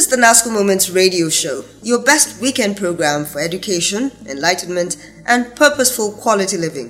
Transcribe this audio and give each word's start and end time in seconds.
is 0.00 0.06
the 0.06 0.16
NASCO 0.16 0.50
Moments 0.50 0.88
radio 0.88 1.28
show, 1.28 1.62
your 1.82 2.02
best 2.02 2.40
weekend 2.40 2.74
program 2.74 3.26
for 3.26 3.38
education, 3.38 4.10
enlightenment, 4.24 4.96
and 5.26 5.54
purposeful 5.54 6.12
quality 6.12 6.56
living. 6.56 6.88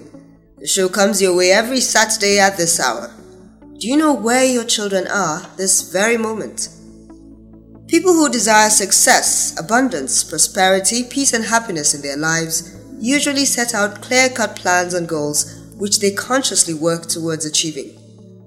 The 0.59 0.69
show 0.69 0.89
comes 0.89 1.21
your 1.21 1.37
way 1.37 1.51
every 1.51 1.81
Saturday 1.81 2.39
at 2.39 2.57
this 2.57 2.79
hour. 2.79 3.13
Do 3.79 3.89
you 3.89 3.97
know 3.97 4.13
where 4.15 4.45
your 4.45 4.63
children 4.63 5.09
are 5.09 5.45
this 5.57 5.91
very 5.91 6.17
moment? 6.17 6.69
People 7.89 8.13
who 8.13 8.29
desire 8.29 8.71
success, 8.71 9.59
abundance, 9.59 10.23
prosperity, 10.23 11.03
peace, 11.03 11.33
and 11.33 11.45
happiness 11.45 11.95
in 11.95 12.03
their 12.03 12.17
lives 12.17 12.77
usually 13.01 13.45
set 13.45 13.75
out 13.75 14.03
clear 14.03 14.29
cut 14.29 14.55
plans 14.55 14.95
and 14.95 15.09
goals 15.09 15.61
which 15.75 15.99
they 15.99 16.13
consciously 16.13 16.75
work 16.75 17.07
towards 17.07 17.45
achieving. 17.45 17.91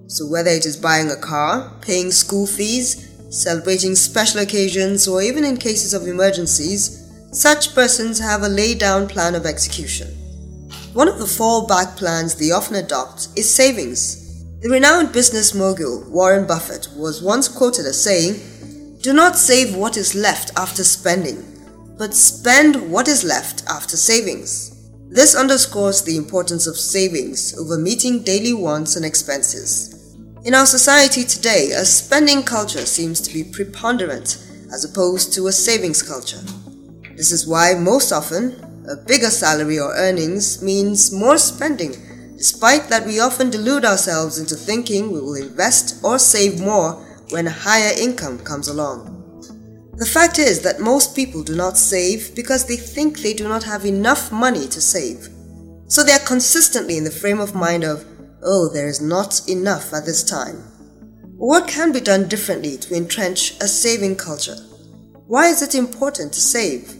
So, 0.07 0.25
whether 0.25 0.51
it 0.51 0.65
is 0.65 0.77
buying 0.77 1.11
a 1.11 1.17
car, 1.17 1.69
paying 1.81 2.11
school 2.11 2.47
fees, 2.47 3.12
celebrating 3.33 3.95
special 3.95 4.41
occasions, 4.41 5.07
or 5.07 5.21
even 5.21 5.43
in 5.43 5.57
cases 5.57 5.93
of 5.93 6.07
emergencies, 6.07 7.09
such 7.31 7.73
persons 7.73 8.19
have 8.19 8.43
a 8.43 8.47
laid 8.47 8.77
down 8.77 9.07
plan 9.07 9.33
of 9.33 9.45
execution. 9.45 10.07
One 10.93 11.07
of 11.07 11.17
the 11.17 11.25
fallback 11.25 11.97
plans 11.97 12.35
they 12.35 12.51
often 12.51 12.75
adopt 12.75 13.29
is 13.35 13.49
savings. 13.49 14.43
The 14.61 14.69
renowned 14.69 15.11
business 15.11 15.53
mogul 15.55 16.05
Warren 16.09 16.45
Buffett 16.45 16.87
was 16.95 17.23
once 17.23 17.47
quoted 17.47 17.85
as 17.85 18.01
saying, 18.01 18.99
Do 19.01 19.11
not 19.11 19.37
save 19.37 19.75
what 19.75 19.97
is 19.97 20.13
left 20.13 20.51
after 20.55 20.83
spending, 20.83 21.43
but 21.97 22.13
spend 22.13 22.91
what 22.91 23.07
is 23.07 23.23
left 23.23 23.63
after 23.67 23.97
savings. 23.97 24.69
This 25.09 25.35
underscores 25.35 26.03
the 26.03 26.17
importance 26.17 26.67
of 26.67 26.77
savings 26.77 27.57
over 27.57 27.77
meeting 27.77 28.23
daily 28.23 28.53
wants 28.53 28.95
and 28.95 29.03
expenses. 29.03 30.02
In 30.45 30.53
our 30.55 30.65
society 30.65 31.23
today, 31.23 31.71
a 31.71 31.85
spending 31.85 32.43
culture 32.43 32.85
seems 32.85 33.21
to 33.21 33.33
be 33.33 33.45
preponderant 33.45 34.45
as 34.73 34.83
opposed 34.83 35.31
to 35.33 35.47
a 35.47 35.53
savings 35.53 36.03
culture. 36.03 36.41
This 37.15 37.31
is 37.31 37.47
why 37.47 37.75
most 37.75 38.11
often 38.11 38.59
a 38.89 38.97
bigger 38.97 39.29
salary 39.29 39.79
or 39.79 39.93
earnings 39.93 40.61
means 40.61 41.13
more 41.13 41.37
spending, 41.37 41.93
despite 42.35 42.89
that 42.89 43.05
we 43.05 43.21
often 43.21 43.51
delude 43.51 43.85
ourselves 43.85 44.37
into 44.37 44.55
thinking 44.55 45.13
we 45.13 45.21
will 45.21 45.35
invest 45.35 46.03
or 46.03 46.19
save 46.19 46.59
more 46.59 46.95
when 47.29 47.47
a 47.47 47.59
higher 47.63 47.93
income 47.97 48.37
comes 48.39 48.67
along. 48.67 49.11
The 49.95 50.05
fact 50.05 50.39
is 50.39 50.61
that 50.63 50.81
most 50.81 51.15
people 51.15 51.43
do 51.43 51.55
not 51.55 51.77
save 51.77 52.35
because 52.35 52.65
they 52.65 52.75
think 52.75 53.19
they 53.19 53.33
do 53.33 53.47
not 53.47 53.63
have 53.63 53.85
enough 53.85 54.29
money 54.29 54.67
to 54.67 54.81
save. 54.81 55.29
So 55.87 56.03
they 56.03 56.11
are 56.11 56.27
consistently 56.27 56.97
in 56.97 57.05
the 57.05 57.11
frame 57.11 57.39
of 57.39 57.55
mind 57.55 57.85
of 57.85 58.05
oh, 58.43 58.69
there 58.69 58.87
is 58.87 59.01
not 59.01 59.41
enough 59.47 59.93
at 59.93 60.05
this 60.05 60.23
time. 60.23 60.57
What 61.37 61.67
can 61.67 61.91
be 61.91 61.99
done 61.99 62.27
differently 62.27 62.77
to 62.77 62.95
entrench 62.95 63.51
a 63.59 63.67
saving 63.67 64.15
culture? 64.15 64.57
Why 65.27 65.47
is 65.47 65.61
it 65.61 65.75
important 65.75 66.33
to 66.33 66.39
save? 66.39 66.95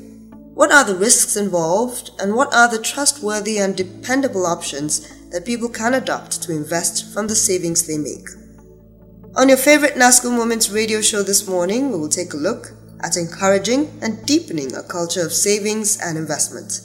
What 0.53 0.71
are 0.71 0.83
the 0.83 0.95
risks 0.95 1.35
involved, 1.35 2.11
and 2.19 2.35
what 2.35 2.53
are 2.53 2.69
the 2.69 2.81
trustworthy 2.81 3.57
and 3.57 3.75
dependable 3.75 4.45
options 4.45 5.29
that 5.29 5.45
people 5.45 5.69
can 5.69 5.93
adopt 5.93 6.41
to 6.43 6.51
invest 6.51 7.13
from 7.13 7.27
the 7.27 7.35
savings 7.35 7.87
they 7.87 7.97
make? 7.97 8.27
On 9.35 9.49
your 9.49 9.57
favorite 9.57 9.95
NASCO 9.95 10.31
Moments 10.31 10.69
radio 10.69 11.01
show 11.01 11.23
this 11.23 11.47
morning, 11.47 11.91
we 11.91 11.97
will 11.97 12.09
take 12.09 12.33
a 12.33 12.37
look 12.37 12.71
at 13.01 13.17
encouraging 13.17 13.91
and 14.01 14.23
deepening 14.25 14.75
a 14.75 14.83
culture 14.83 15.25
of 15.25 15.33
savings 15.33 15.99
and 15.99 16.17
investment. 16.17 16.81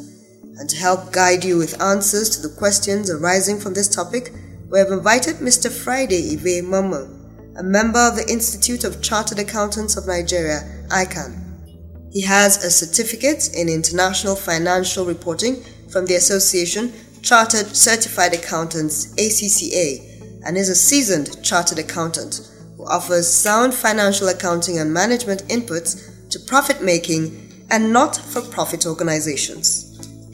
And 0.58 0.68
to 0.70 0.76
help 0.76 1.12
guide 1.12 1.44
you 1.44 1.58
with 1.58 1.80
answers 1.80 2.30
to 2.30 2.42
the 2.48 2.54
questions 2.54 3.10
arising 3.10 3.60
from 3.60 3.74
this 3.74 3.88
topic, 3.88 4.32
we 4.70 4.78
have 4.78 4.90
invited 4.90 5.36
Mr. 5.36 5.70
Friday 5.72 6.34
Ive 6.34 6.62
Mamman, 6.62 7.58
a 7.58 7.62
member 7.62 7.98
of 8.00 8.16
the 8.16 8.30
Institute 8.30 8.84
of 8.84 9.00
Chartered 9.00 9.38
Accountants 9.38 9.96
of 9.96 10.06
Nigeria, 10.06 10.60
ICAN. 10.88 12.12
He 12.12 12.20
has 12.22 12.62
a 12.62 12.70
certificate 12.70 13.54
in 13.54 13.70
International 13.70 14.36
Financial 14.36 15.06
Reporting 15.06 15.62
from 15.88 16.04
the 16.04 16.16
Association 16.16 16.92
Chartered 17.22 17.74
Certified 17.74 18.34
Accountants, 18.34 19.14
ACCA, 19.14 20.42
and 20.44 20.58
is 20.58 20.68
a 20.68 20.74
seasoned 20.74 21.42
chartered 21.42 21.78
accountant 21.78 22.50
who 22.76 22.84
offers 22.86 23.26
sound 23.26 23.72
financial 23.72 24.28
accounting 24.28 24.78
and 24.78 24.92
management 24.92 25.44
inputs 25.48 26.28
to 26.28 26.38
profit 26.40 26.82
making 26.82 27.66
and 27.70 27.90
not 27.90 28.16
for 28.16 28.42
profit 28.42 28.84
organizations. 28.84 29.87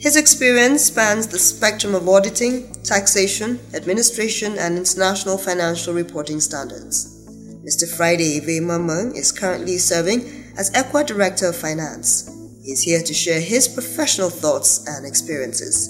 His 0.05 0.17
experience 0.17 0.83
spans 0.83 1.25
the 1.25 1.39
spectrum 1.39 1.95
of 1.95 2.07
auditing, 2.07 2.71
taxation, 2.83 3.59
administration, 3.73 4.55
and 4.59 4.77
international 4.77 5.35
financial 5.35 5.95
reporting 5.95 6.39
standards. 6.39 7.25
Mr. 7.65 7.89
Friday 7.97 8.39
Mamman 8.39 9.15
is 9.15 9.31
currently 9.31 9.79
serving 9.79 10.21
as 10.59 10.69
ECWA 10.73 11.07
Director 11.07 11.49
of 11.49 11.55
Finance. 11.55 12.29
He 12.63 12.71
is 12.71 12.83
here 12.83 13.01
to 13.01 13.13
share 13.15 13.41
his 13.41 13.67
professional 13.67 14.29
thoughts 14.29 14.87
and 14.87 15.07
experiences. 15.07 15.89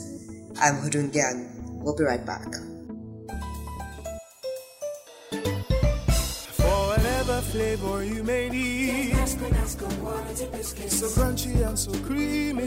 I'm 0.62 0.76
Hudun 0.76 1.12
Gyang. 1.12 1.52
We'll 1.84 1.98
be 1.98 2.06
right 2.06 2.26
back. 2.26 2.48
flavor 7.52 8.04
you 8.04 8.24
may 8.24 8.50
need. 8.50 8.75
So 10.96 11.08
crunchy 11.08 11.68
and 11.68 11.78
so 11.78 11.92
creamy. 12.06 12.64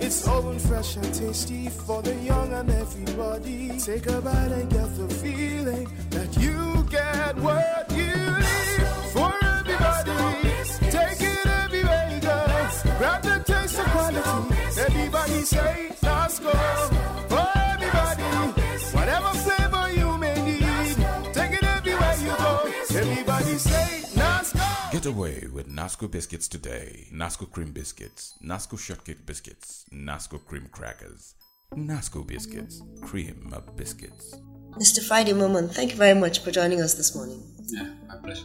It's 0.00 0.28
oven 0.28 0.58
fresh 0.58 0.96
and 0.96 1.14
tasty 1.14 1.68
for 1.68 2.02
the 2.02 2.14
young 2.16 2.52
and 2.52 2.70
everybody. 2.70 3.78
Take 3.78 4.06
a 4.06 4.20
bite 4.20 4.52
and 4.52 4.70
get 4.70 4.96
the 4.96 5.08
feeling 5.14 5.88
that 6.10 6.36
you 6.38 6.86
get 6.90 7.36
what 7.38 7.90
you 7.90 8.06
need. 8.06 8.86
For 9.12 9.32
everybody, 9.42 10.52
take 10.90 11.20
it 11.20 11.46
everywhere 11.46 12.10
you 12.14 12.20
go. 12.20 12.46
Grab 12.98 13.22
the 13.22 13.42
taste 13.44 13.78
of 13.78 13.86
quality. 13.86 14.54
Everybody 14.80 15.42
say 15.42 15.90
Nasco. 16.02 17.17
Away 25.08 25.46
with 25.50 25.74
Nasco 25.74 26.10
biscuits 26.10 26.46
today. 26.48 27.06
Nasco 27.10 27.50
cream 27.50 27.72
biscuits, 27.72 28.34
Nasco 28.44 28.78
shortcake 28.78 29.24
biscuits, 29.24 29.86
Nasco 29.90 30.38
cream 30.44 30.68
crackers, 30.70 31.34
Nasco 31.74 32.26
biscuits, 32.26 32.82
cream 33.00 33.50
of 33.54 33.74
biscuits. 33.74 34.36
Mr. 34.72 35.02
Friday 35.02 35.32
Mamman, 35.32 35.72
thank 35.72 35.92
you 35.92 35.96
very 35.96 36.12
much 36.12 36.40
for 36.40 36.50
joining 36.50 36.82
us 36.82 36.92
this 36.92 37.16
morning. 37.16 37.42
Yeah, 37.68 37.88
my 38.06 38.16
pleasure. 38.16 38.44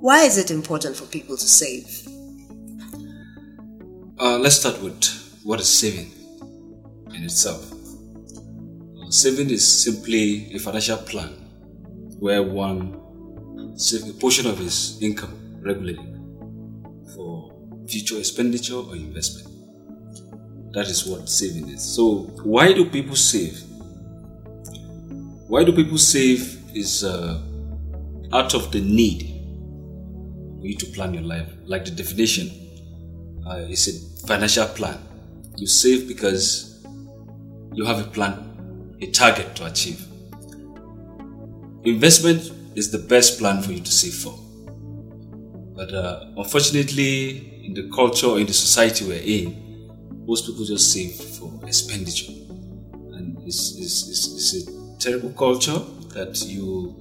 Why 0.00 0.24
is 0.24 0.38
it 0.38 0.50
important 0.50 0.96
for 0.96 1.06
people 1.06 1.36
to 1.36 1.48
save? 1.48 1.86
Uh, 4.18 4.38
let's 4.38 4.56
start 4.56 4.82
with 4.82 5.04
what 5.44 5.60
is 5.60 5.68
saving 5.68 6.10
in 7.14 7.22
itself. 7.22 7.72
Uh, 7.72 9.08
saving 9.10 9.50
is 9.50 9.64
simply 9.64 10.52
a 10.52 10.58
financial 10.58 10.96
plan 10.96 11.30
where 12.18 12.42
one 12.42 13.78
saves 13.78 14.10
a 14.10 14.14
portion 14.14 14.46
of 14.48 14.58
his 14.58 15.00
income 15.00 15.45
regularly 15.66 16.14
for 17.14 17.52
future 17.88 18.18
expenditure 18.18 18.76
or 18.76 18.94
investment. 18.94 19.52
That 20.72 20.86
is 20.88 21.06
what 21.06 21.28
saving 21.28 21.68
is. 21.68 21.82
So, 21.82 22.30
why 22.42 22.72
do 22.72 22.88
people 22.90 23.16
save? 23.16 23.62
Why 25.48 25.64
do 25.64 25.72
people 25.72 25.98
save 25.98 26.56
is 26.76 27.04
uh, 27.04 27.40
out 28.32 28.54
of 28.54 28.70
the 28.72 28.80
need 28.80 29.22
for 30.60 30.66
you 30.66 30.76
to 30.76 30.86
plan 30.86 31.14
your 31.14 31.22
life. 31.22 31.48
Like 31.64 31.84
the 31.84 31.90
definition, 31.90 32.50
uh, 33.46 33.64
it's 33.68 33.86
a 33.88 34.26
financial 34.26 34.66
plan. 34.66 34.98
You 35.56 35.66
save 35.66 36.08
because 36.08 36.84
you 37.72 37.84
have 37.84 38.00
a 38.00 38.10
plan, 38.10 38.96
a 39.00 39.06
target 39.10 39.54
to 39.56 39.66
achieve. 39.66 40.04
Investment 41.84 42.52
is 42.74 42.90
the 42.90 42.98
best 42.98 43.38
plan 43.38 43.62
for 43.62 43.72
you 43.72 43.80
to 43.80 43.90
save 43.90 44.14
for. 44.14 44.38
But 45.76 45.92
uh, 45.92 46.24
unfortunately, 46.38 47.62
in 47.66 47.74
the 47.74 47.90
culture, 47.94 48.38
in 48.38 48.46
the 48.46 48.54
society 48.54 49.04
we're 49.04 49.20
in, 49.20 50.24
most 50.26 50.46
people 50.46 50.64
just 50.64 50.90
save 50.90 51.12
for 51.14 51.52
expenditure. 51.66 52.32
And 53.12 53.38
it's, 53.46 53.76
it's, 53.78 54.08
it's, 54.08 54.54
it's 54.54 54.68
a 54.68 54.98
terrible 54.98 55.30
culture 55.30 55.78
that 56.14 56.42
you 56.46 56.96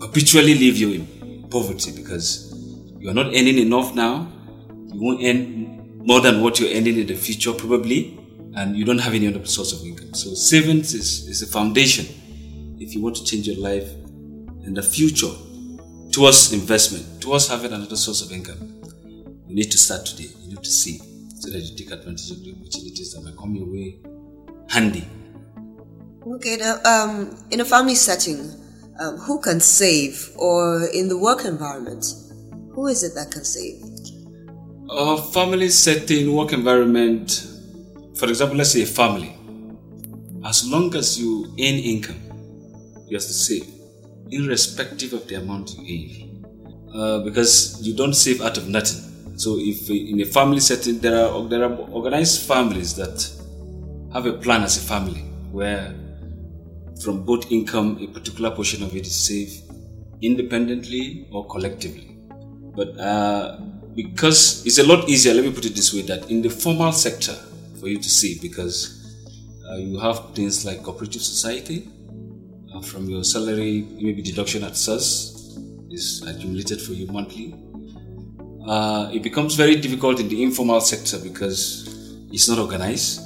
habitually 0.00 0.54
leave 0.54 0.76
you 0.76 0.92
in 0.92 1.48
poverty 1.50 1.90
because 1.90 2.54
you 2.98 3.10
are 3.10 3.14
not 3.14 3.26
earning 3.26 3.58
enough 3.58 3.92
now. 3.94 4.30
You 4.92 5.00
won't 5.00 5.24
earn 5.24 5.98
more 6.06 6.20
than 6.20 6.42
what 6.42 6.60
you're 6.60 6.70
earning 6.70 6.98
in 6.98 7.06
the 7.08 7.16
future, 7.16 7.52
probably, 7.52 8.16
and 8.54 8.76
you 8.76 8.84
don't 8.84 8.98
have 8.98 9.14
any 9.14 9.26
other 9.26 9.44
source 9.46 9.72
of 9.72 9.84
income. 9.84 10.14
So, 10.14 10.34
savings 10.34 10.94
is, 10.94 11.26
is 11.26 11.42
a 11.42 11.46
foundation 11.46 12.06
if 12.78 12.94
you 12.94 13.02
want 13.02 13.16
to 13.16 13.24
change 13.24 13.48
your 13.48 13.58
life 13.58 13.90
in 14.62 14.74
the 14.74 14.82
future 14.82 15.32
towards 16.14 16.52
investment, 16.52 17.20
towards 17.20 17.48
having 17.48 17.72
another 17.72 17.96
source 17.96 18.22
of 18.22 18.30
income, 18.30 18.80
you 19.48 19.54
need 19.56 19.68
to 19.68 19.76
start 19.76 20.06
today. 20.06 20.28
You 20.42 20.50
need 20.50 20.62
to 20.62 20.70
see 20.70 20.98
so 21.40 21.50
that 21.50 21.58
you 21.58 21.76
take 21.76 21.90
advantage 21.90 22.30
of 22.30 22.44
the 22.44 22.52
opportunities 22.52 23.12
that 23.14 23.22
might 23.22 23.36
come 23.36 23.56
your 23.56 23.66
way 23.66 23.98
handy. 24.70 25.04
Okay, 26.24 26.56
now, 26.56 26.78
um, 26.84 27.36
in 27.50 27.60
a 27.60 27.64
family 27.64 27.96
setting, 27.96 28.48
um, 29.00 29.16
who 29.16 29.40
can 29.40 29.58
save, 29.58 30.30
or 30.36 30.86
in 30.94 31.08
the 31.08 31.18
work 31.18 31.44
environment, 31.44 32.06
who 32.72 32.86
is 32.86 33.02
it 33.02 33.16
that 33.16 33.32
can 33.32 33.44
save? 33.44 33.82
A 34.90 35.20
family 35.20 35.68
setting, 35.68 36.32
work 36.32 36.52
environment, 36.52 37.44
for 38.14 38.28
example, 38.28 38.56
let's 38.56 38.70
say 38.70 38.82
a 38.82 38.86
family, 38.86 39.36
as 40.46 40.64
long 40.70 40.94
as 40.94 41.18
you 41.18 41.46
earn 41.58 41.78
income, 41.92 42.20
you 43.08 43.16
have 43.16 43.26
to 43.26 43.32
save, 43.32 43.66
irrespective 44.34 45.12
of 45.12 45.26
the 45.28 45.36
amount 45.36 45.76
you 45.78 45.84
earn. 45.84 46.34
Uh, 46.94 47.18
because 47.24 47.80
you 47.82 47.94
don't 47.94 48.14
save 48.14 48.40
out 48.40 48.56
of 48.56 48.68
nothing. 48.68 49.02
So, 49.36 49.56
if 49.58 49.90
in 49.90 50.20
a 50.20 50.24
family 50.24 50.60
setting, 50.60 51.00
there 51.00 51.26
are 51.26 51.48
there 51.48 51.64
are 51.64 51.74
organized 51.90 52.46
families 52.46 52.94
that 52.94 53.16
have 54.12 54.26
a 54.26 54.32
plan 54.34 54.62
as 54.62 54.76
a 54.76 54.80
family 54.80 55.22
where 55.50 55.92
from 57.02 57.24
both 57.24 57.50
income, 57.50 57.98
a 58.00 58.06
particular 58.06 58.50
portion 58.50 58.82
of 58.82 58.94
it 58.94 59.06
is 59.06 59.14
saved 59.14 59.62
independently 60.22 61.26
or 61.32 61.46
collectively. 61.48 62.16
But 62.76 62.98
uh, 62.98 63.60
because 63.94 64.64
it's 64.64 64.78
a 64.78 64.86
lot 64.86 65.08
easier, 65.08 65.34
let 65.34 65.44
me 65.44 65.52
put 65.52 65.64
it 65.64 65.74
this 65.74 65.92
way, 65.92 66.02
that 66.02 66.30
in 66.30 66.42
the 66.42 66.50
formal 66.50 66.92
sector 66.92 67.34
for 67.80 67.88
you 67.88 67.98
to 67.98 68.08
save 68.08 68.40
because 68.40 69.16
uh, 69.68 69.76
you 69.76 69.98
have 69.98 70.34
things 70.34 70.64
like 70.64 70.82
cooperative 70.82 71.22
society, 71.22 71.88
uh, 72.74 72.80
from 72.80 73.08
your 73.08 73.24
salary, 73.24 73.86
maybe 74.00 74.22
deduction 74.22 74.64
at 74.64 74.76
source 74.76 75.56
is 75.90 76.22
accumulated 76.26 76.80
for 76.80 76.92
you 76.92 77.06
monthly. 77.06 77.54
Uh, 78.66 79.10
it 79.12 79.22
becomes 79.22 79.54
very 79.54 79.76
difficult 79.76 80.18
in 80.20 80.28
the 80.28 80.42
informal 80.42 80.80
sector 80.80 81.18
because 81.18 81.88
it's 82.32 82.48
not 82.48 82.58
organized. 82.58 83.20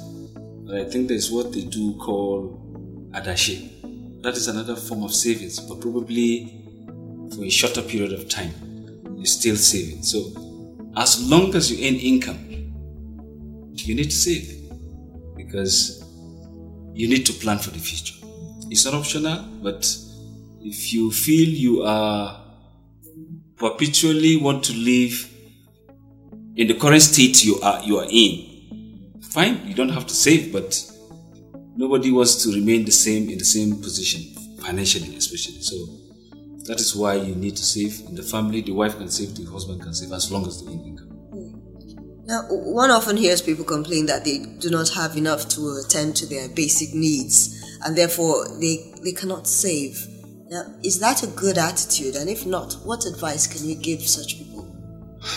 But 0.65 0.75
I 0.75 0.85
think 0.85 1.07
there's 1.07 1.31
what 1.31 1.51
they 1.51 1.61
do 1.61 1.95
call 1.95 3.09
adashi. 3.11 4.21
That 4.21 4.35
is 4.35 4.47
another 4.47 4.75
form 4.75 5.03
of 5.03 5.13
savings, 5.13 5.59
but 5.59 5.81
probably 5.81 6.63
for 7.35 7.43
a 7.43 7.49
shorter 7.49 7.81
period 7.81 8.13
of 8.13 8.29
time. 8.29 8.51
You're 9.15 9.25
still 9.25 9.55
saving. 9.55 10.03
So 10.03 10.19
as 10.95 11.27
long 11.27 11.55
as 11.55 11.71
you 11.71 11.87
earn 11.87 11.95
income, 11.95 12.45
you 13.75 13.95
need 13.95 14.11
to 14.11 14.15
save 14.15 14.69
because 15.35 16.03
you 16.93 17.07
need 17.07 17.25
to 17.25 17.33
plan 17.33 17.57
for 17.57 17.71
the 17.71 17.79
future. 17.79 18.18
It's 18.69 18.85
not 18.85 18.93
optional, 18.93 19.43
but 19.63 19.85
if 20.61 20.93
you 20.93 21.11
feel 21.11 21.49
you 21.49 21.83
are 21.83 22.45
perpetually 23.57 24.37
want 24.37 24.63
to 24.65 24.73
live 24.73 25.29
in 26.55 26.67
the 26.67 26.73
current 26.75 27.01
state 27.01 27.43
you 27.43 27.59
are 27.61 27.81
you 27.83 27.97
are 27.97 28.07
in, 28.09 29.19
fine, 29.21 29.65
you 29.65 29.73
don't 29.73 29.89
have 29.89 30.05
to 30.07 30.13
save, 30.13 30.51
but 30.51 30.83
nobody 31.75 32.11
wants 32.11 32.43
to 32.43 32.53
remain 32.53 32.85
the 32.85 32.91
same 32.91 33.29
in 33.29 33.37
the 33.37 33.45
same 33.45 33.81
position 33.81 34.21
financially, 34.61 35.15
especially. 35.15 35.61
So 35.61 35.75
that 36.65 36.79
is 36.79 36.95
why 36.95 37.15
you 37.15 37.35
need 37.35 37.55
to 37.55 37.63
save 37.63 38.01
in 38.07 38.15
the 38.15 38.23
family. 38.23 38.61
The 38.61 38.73
wife 38.73 38.97
can 38.97 39.09
save, 39.09 39.35
the 39.35 39.45
husband 39.45 39.81
can 39.81 39.93
save, 39.93 40.11
as 40.11 40.31
long 40.31 40.45
as 40.45 40.63
they 40.63 40.71
income. 40.71 41.07
Now, 42.25 42.43
one 42.49 42.91
often 42.91 43.17
hears 43.17 43.41
people 43.41 43.65
complain 43.65 44.05
that 44.05 44.23
they 44.23 44.45
do 44.59 44.69
not 44.69 44.89
have 44.89 45.17
enough 45.17 45.49
to 45.49 45.81
attend 45.83 46.15
to 46.17 46.27
their 46.27 46.47
basic 46.49 46.93
needs 46.93 47.58
and 47.85 47.97
therefore 47.97 48.47
they, 48.59 48.93
they 49.03 49.11
cannot 49.11 49.47
save. 49.47 50.07
Now, 50.49 50.63
is 50.83 50.99
that 50.99 51.23
a 51.23 51.27
good 51.27 51.57
attitude? 51.57 52.15
And 52.15 52.29
if 52.29 52.45
not, 52.45 52.73
what 52.83 53.05
advice 53.05 53.45
can 53.47 53.67
you 53.67 53.75
give 53.75 54.01
such 54.01 54.37
people? 54.37 54.65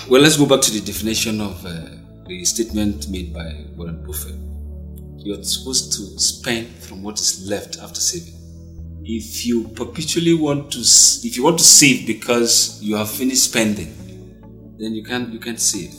Well, 0.08 0.22
let's 0.22 0.36
go 0.36 0.46
back 0.46 0.60
to 0.62 0.70
the 0.70 0.80
definition 0.80 1.40
of 1.40 1.64
uh, 1.66 1.88
the 2.26 2.44
statement 2.44 3.08
made 3.08 3.34
by 3.34 3.64
Warren 3.76 4.04
Buffett. 4.06 4.36
You're 5.18 5.42
supposed 5.42 5.92
to 5.92 6.18
spend 6.18 6.68
from 6.68 7.02
what 7.02 7.20
is 7.20 7.48
left 7.48 7.78
after 7.78 8.00
saving. 8.00 8.34
If 9.04 9.44
you 9.44 9.68
perpetually 9.68 10.34
want 10.34 10.72
to, 10.72 10.80
if 10.80 11.36
you 11.36 11.42
want 11.42 11.58
to 11.58 11.64
save 11.64 12.06
because 12.06 12.80
you 12.82 12.96
have 12.96 13.10
finished 13.10 13.44
spending, 13.44 13.94
then 14.78 14.94
you 14.94 15.02
can't 15.04 15.32
you 15.32 15.40
can't 15.40 15.60
save. 15.60 15.92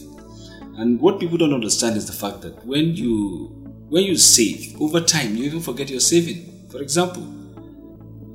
And 0.78 1.00
what 1.00 1.20
people 1.20 1.38
don't 1.38 1.54
understand 1.54 1.98
is 1.98 2.08
the 2.08 2.14
fact 2.14 2.42
that 2.42 2.66
when 2.66 2.96
you 2.96 3.53
when 3.94 4.04
you 4.06 4.18
save 4.18 4.82
over 4.82 5.00
time, 5.00 5.36
you 5.36 5.44
even 5.44 5.62
forget 5.62 5.88
your 5.88 6.00
saving. 6.00 6.68
For 6.72 6.82
example, 6.82 7.22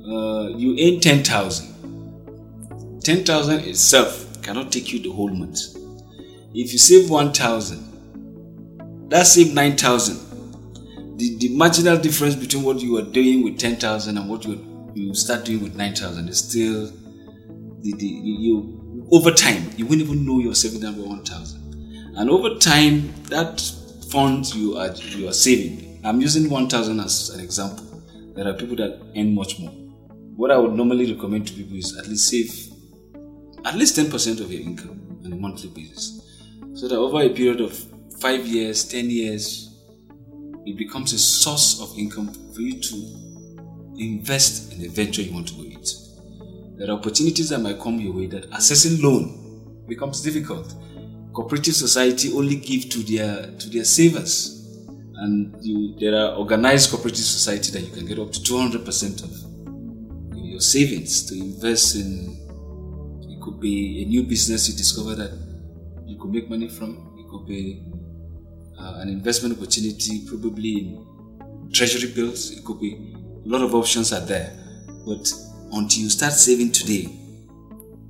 uh, 0.09 0.47
you 0.55 0.71
earn 0.79 1.01
ten 1.01 1.21
thousand. 1.21 1.75
Ten 3.03 3.25
thousand 3.25 3.65
itself 3.65 4.41
cannot 4.41 4.71
take 4.71 4.93
you 4.93 4.99
the 4.99 5.11
whole 5.11 5.27
month. 5.27 5.75
If 6.53 6.71
you 6.71 6.79
save 6.79 7.09
one 7.09 7.33
thousand, 7.33 7.83
that 9.09 9.27
save 9.27 9.53
nine 9.53 9.75
thousand. 9.75 10.17
The, 11.17 11.35
the 11.39 11.49
marginal 11.49 11.97
difference 11.97 12.35
between 12.35 12.63
what 12.63 12.79
you 12.79 12.97
are 12.97 13.01
doing 13.11 13.43
with 13.43 13.59
ten 13.59 13.75
thousand 13.75 14.17
and 14.17 14.29
what 14.29 14.45
you 14.45 14.65
you 14.95 15.13
start 15.13 15.43
doing 15.43 15.61
with 15.61 15.75
nine 15.75 15.93
thousand 15.93 16.29
is 16.29 16.39
still 16.39 16.85
the, 17.81 17.93
the 17.97 18.05
you 18.05 19.05
over 19.11 19.31
time 19.31 19.69
you 19.75 19.85
won't 19.85 19.99
even 19.99 20.25
know 20.25 20.39
you're 20.39 20.55
saving 20.55 20.79
that 20.79 20.93
one 20.93 21.25
thousand 21.25 21.59
and 22.15 22.29
over 22.29 22.55
time 22.55 23.13
that 23.23 23.59
funds 24.09 24.55
you 24.55 24.77
are 24.77 24.91
you 25.17 25.27
are 25.27 25.33
saving. 25.33 26.01
I'm 26.03 26.21
using 26.21 26.49
1000 26.49 26.99
as 26.99 27.29
an 27.29 27.39
example. 27.39 27.85
There 28.35 28.47
are 28.47 28.53
people 28.53 28.75
that 28.77 29.01
earn 29.15 29.35
much 29.35 29.59
more. 29.59 29.71
What 30.35 30.51
i 30.51 30.57
would 30.57 30.73
normally 30.73 31.13
recommend 31.13 31.47
to 31.47 31.53
people 31.53 31.77
is 31.77 31.97
at 31.97 32.07
least 32.07 32.29
save 32.29 32.69
at 33.65 33.75
least 33.75 33.97
10% 33.97 34.39
of 34.39 34.51
your 34.51 34.61
income 34.61 35.21
on 35.25 35.33
a 35.33 35.35
monthly 35.35 35.69
basis. 35.69 36.21
So 36.75 36.87
that 36.87 36.95
over 36.95 37.21
a 37.21 37.29
period 37.29 37.61
of 37.61 37.77
5 38.19 38.45
years 38.45 38.87
10 38.87 39.09
years 39.09 39.75
it 40.65 40.77
becomes 40.77 41.13
a 41.13 41.19
source 41.19 41.81
of 41.81 41.97
income 41.97 42.33
for 42.53 42.61
you 42.61 42.79
to 42.79 42.95
invest 43.97 44.73
in 44.73 44.79
the 44.79 44.87
venture 44.87 45.21
you 45.21 45.33
want 45.33 45.49
to 45.49 45.55
go 45.55 45.63
into. 45.63 45.93
There 46.77 46.89
are 46.89 46.97
opportunities 46.97 47.49
that 47.49 47.59
might 47.59 47.79
come 47.79 47.99
your 47.99 48.13
way 48.13 48.27
that 48.27 48.45
assessing 48.53 49.01
loan 49.01 49.83
becomes 49.87 50.21
difficult 50.21 50.73
cooperative 51.33 51.75
society 51.75 52.31
only 52.33 52.55
give 52.55 52.89
to 52.89 52.99
their 52.99 53.51
to 53.57 53.69
their 53.69 53.83
savers. 53.85 54.55
And 55.15 55.53
you, 55.61 55.95
there 55.99 56.15
are 56.15 56.35
organized 56.35 56.91
cooperative 56.91 57.25
society 57.25 57.71
that 57.71 57.81
you 57.81 57.91
can 57.91 58.05
get 58.05 58.19
up 58.19 58.31
to 58.31 58.39
200% 58.39 59.23
of 59.23 60.35
your 60.35 60.61
savings 60.61 61.23
to 61.27 61.35
invest 61.35 61.95
in. 61.95 62.37
It 63.29 63.41
could 63.41 63.59
be 63.59 64.03
a 64.03 64.05
new 64.05 64.23
business 64.23 64.69
you 64.69 64.75
discover 64.75 65.15
that 65.15 65.31
you 66.05 66.17
could 66.17 66.31
make 66.31 66.49
money 66.49 66.69
from. 66.69 67.15
It 67.19 67.29
could 67.29 67.45
be 67.45 67.83
uh, 68.79 68.99
an 68.99 69.09
investment 69.09 69.57
opportunity 69.57 70.25
probably 70.25 70.77
in 70.79 71.69
treasury 71.73 72.11
bills. 72.13 72.51
It 72.51 72.63
could 72.63 72.79
be 72.79 73.13
a 73.45 73.47
lot 73.47 73.61
of 73.61 73.75
options 73.75 74.13
are 74.13 74.25
there. 74.25 74.53
But 75.05 75.31
until 75.73 76.03
you 76.03 76.09
start 76.09 76.31
saving 76.33 76.71
today 76.71 77.09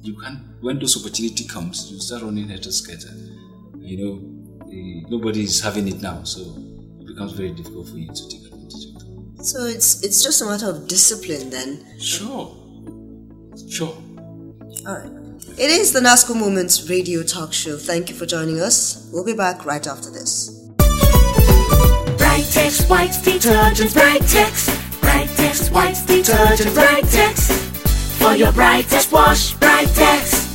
you 0.01 0.15
can 0.15 0.57
when 0.61 0.79
those 0.79 0.97
opportunity 0.99 1.45
comes, 1.45 1.91
you 1.91 1.99
start 1.99 2.23
running 2.23 2.49
head 2.49 2.63
to 2.63 2.71
scatter. 2.71 3.13
You 3.77 3.97
know, 3.97 4.69
the, 4.69 5.05
nobody 5.09 5.43
is 5.43 5.61
having 5.61 5.87
it 5.87 6.01
now, 6.01 6.23
so 6.23 6.41
it 6.99 7.07
becomes 7.07 7.33
very 7.33 7.51
difficult 7.51 7.89
for 7.89 7.97
you 7.97 8.07
to 8.07 8.29
take 8.29 8.45
advantage 8.45 8.85
of 8.85 9.39
it. 9.39 9.45
So 9.45 9.65
it's 9.65 10.03
it's 10.03 10.23
just 10.23 10.41
a 10.41 10.45
matter 10.45 10.69
of 10.69 10.87
discipline 10.87 11.49
then. 11.49 11.99
Sure, 11.99 12.55
sure. 13.69 13.95
All 14.87 14.95
right. 14.95 15.11
It 15.57 15.71
is 15.71 15.91
the 15.91 15.99
NASCO 15.99 16.35
Moments 16.39 16.89
radio 16.89 17.23
talk 17.23 17.51
show. 17.51 17.77
Thank 17.77 18.09
you 18.09 18.15
for 18.15 18.25
joining 18.25 18.61
us. 18.61 19.09
We'll 19.11 19.25
be 19.25 19.33
back 19.33 19.65
right 19.65 19.85
after 19.85 20.09
this. 20.09 20.69
Brightex 22.17 22.89
white 22.89 23.17
detergent, 23.23 23.91
Brightex, 23.91 24.69
Brightex 25.01 25.71
white 25.71 26.01
detergent, 26.07 26.69
Brightex. 26.69 27.38
For 28.19 28.35
your 28.35 28.51
brightest 28.51 29.13
wash, 29.13 29.55
Brightex. 29.55 30.45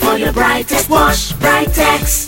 For 0.00 0.16
your 0.16 0.32
brightest 0.32 0.88
wash, 0.88 1.32
Brightex. 1.32 2.27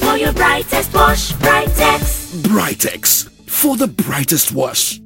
For 0.00 0.16
your 0.16 0.32
brightest 0.32 0.94
wash, 0.94 1.32
Brightex. 1.34 2.42
Brightex 2.42 3.30
for 3.48 3.76
the 3.76 3.86
brightest 3.86 4.52
wash. 4.52 4.98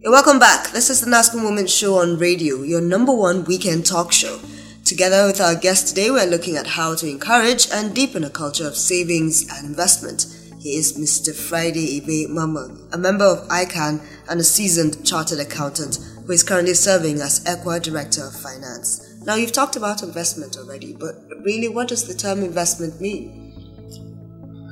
Hey, 0.00 0.08
welcome 0.08 0.38
back. 0.38 0.70
This 0.72 0.90
is 0.90 1.00
the 1.00 1.10
NASCO 1.10 1.42
Moment 1.42 1.70
Show 1.70 1.96
on 1.96 2.18
radio, 2.18 2.62
your 2.62 2.80
number 2.80 3.14
one 3.14 3.44
weekend 3.44 3.86
talk 3.86 4.12
show. 4.12 4.38
Together 4.84 5.26
with 5.26 5.40
our 5.40 5.54
guest 5.54 5.88
today, 5.88 6.10
we're 6.10 6.26
looking 6.26 6.56
at 6.56 6.66
how 6.66 6.94
to 6.94 7.08
encourage 7.08 7.68
and 7.72 7.94
deepen 7.94 8.24
a 8.24 8.30
culture 8.30 8.66
of 8.66 8.76
savings 8.76 9.48
and 9.52 9.66
investment 9.66 10.26
He 10.60 10.74
is 10.76 10.98
Mr. 10.98 11.32
Friday 11.32 12.00
Ibe 12.00 12.30
Mamman, 12.30 12.92
a 12.92 12.98
member 12.98 13.24
of 13.24 13.46
ICAN 13.48 14.02
and 14.28 14.40
a 14.40 14.44
seasoned 14.44 15.06
chartered 15.06 15.38
accountant 15.38 15.98
who 16.26 16.32
is 16.32 16.42
currently 16.42 16.74
serving 16.74 17.20
as 17.20 17.44
ECWA 17.44 17.80
Director 17.80 18.24
of 18.24 18.34
Finance. 18.34 19.14
Now, 19.24 19.36
you've 19.36 19.52
talked 19.52 19.76
about 19.76 20.02
investment 20.02 20.56
already, 20.56 20.94
but 20.94 21.14
really, 21.44 21.68
what 21.68 21.86
does 21.88 22.08
the 22.08 22.14
term 22.14 22.42
investment 22.42 23.00
mean? 23.00 23.37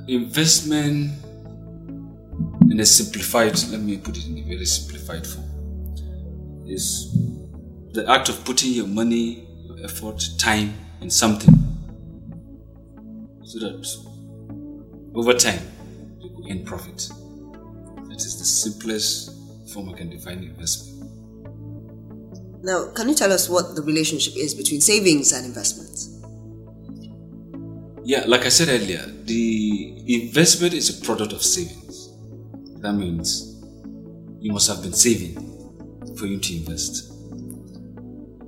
Investment, 0.08 1.10
in 2.70 2.80
a 2.80 2.86
simplified, 2.86 3.54
let 3.70 3.80
me 3.80 3.96
put 3.96 4.16
it 4.16 4.26
in 4.26 4.38
a 4.38 4.42
very 4.42 4.64
simplified 4.64 5.26
form, 5.26 5.44
is 6.66 7.12
the 7.92 8.08
act 8.08 8.28
of 8.28 8.44
putting 8.44 8.72
your 8.72 8.86
money, 8.86 9.48
your 9.64 9.84
effort, 9.84 10.22
time 10.38 10.74
in 11.00 11.10
something 11.10 11.54
so 13.42 13.58
that 13.60 13.86
over 15.14 15.32
time 15.32 15.60
in 16.46 16.64
profit. 16.64 17.08
That 18.08 18.16
is 18.16 18.38
the 18.38 18.44
simplest 18.44 19.32
form 19.72 19.88
I 19.88 19.94
can 19.94 20.10
define 20.10 20.38
investment. 20.44 20.92
Now, 22.62 22.90
can 22.92 23.08
you 23.08 23.14
tell 23.14 23.32
us 23.32 23.48
what 23.48 23.74
the 23.74 23.82
relationship 23.82 24.34
is 24.36 24.54
between 24.54 24.80
savings 24.80 25.32
and 25.32 25.46
investments? 25.46 26.15
Yeah, 28.06 28.22
like 28.26 28.46
I 28.46 28.50
said 28.50 28.68
earlier, 28.68 29.04
the 29.24 30.02
investment 30.06 30.74
is 30.74 30.96
a 30.96 31.04
product 31.04 31.32
of 31.32 31.42
savings. 31.42 32.10
That 32.80 32.92
means 32.92 33.60
you 34.38 34.52
must 34.52 34.68
have 34.68 34.80
been 34.80 34.92
saving 34.92 35.34
for 36.16 36.26
you 36.26 36.38
to 36.38 36.56
invest. 36.56 37.12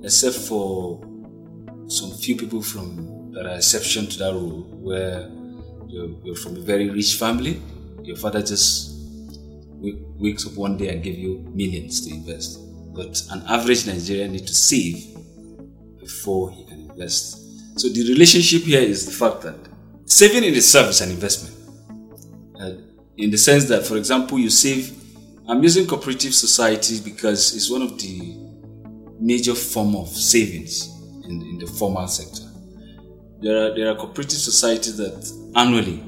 Except 0.01 0.35
for 0.35 1.01
some 1.87 2.11
few 2.11 2.37
people 2.37 2.61
from 2.61 3.33
that 3.33 3.45
are 3.45 3.55
exception 3.57 4.07
to 4.07 4.17
that 4.19 4.33
rule, 4.33 4.61
where 4.79 5.29
you're, 5.89 6.09
you're 6.23 6.35
from 6.35 6.55
a 6.55 6.61
very 6.61 6.89
rich 6.89 7.15
family 7.15 7.61
your 8.09 8.17
father 8.17 8.41
just 8.41 8.95
wakes 10.19 10.45
up 10.47 10.53
one 10.55 10.77
day 10.77 10.87
and 10.89 11.03
give 11.03 11.15
you 11.15 11.45
millions 11.53 12.05
to 12.07 12.13
invest. 12.13 12.59
But 12.93 13.21
an 13.29 13.43
average 13.47 13.85
Nigerian 13.85 14.31
need 14.31 14.47
to 14.47 14.55
save 14.55 15.15
before 15.99 16.49
he 16.51 16.65
can 16.65 16.89
invest. 16.89 17.38
So 17.79 17.87
the 17.87 18.09
relationship 18.09 18.63
here 18.63 18.81
is 18.81 19.05
the 19.05 19.11
fact 19.13 19.41
that 19.43 19.55
saving 20.05 20.43
in 20.43 20.53
itself 20.53 20.89
is 20.89 20.99
an 20.99 21.11
investment. 21.11 21.55
Uh, 22.59 22.71
in 23.15 23.31
the 23.31 23.37
sense 23.37 23.69
that, 23.69 23.85
for 23.85 23.95
example, 23.95 24.37
you 24.37 24.49
save. 24.49 25.01
I'm 25.47 25.63
using 25.63 25.87
cooperative 25.87 26.33
societies 26.33 26.99
because 26.99 27.55
it's 27.55 27.71
one 27.71 27.81
of 27.81 27.97
the 27.97 28.35
major 29.17 29.55
form 29.55 29.95
of 29.95 30.09
savings 30.09 30.89
in, 31.23 31.41
in 31.41 31.57
the 31.57 31.67
formal 31.67 32.05
sector. 32.09 32.43
There 33.39 33.55
are 33.55 33.73
there 33.73 33.89
are 33.89 33.95
cooperative 33.95 34.39
societies 34.39 34.97
that 34.97 35.31
annually 35.55 36.03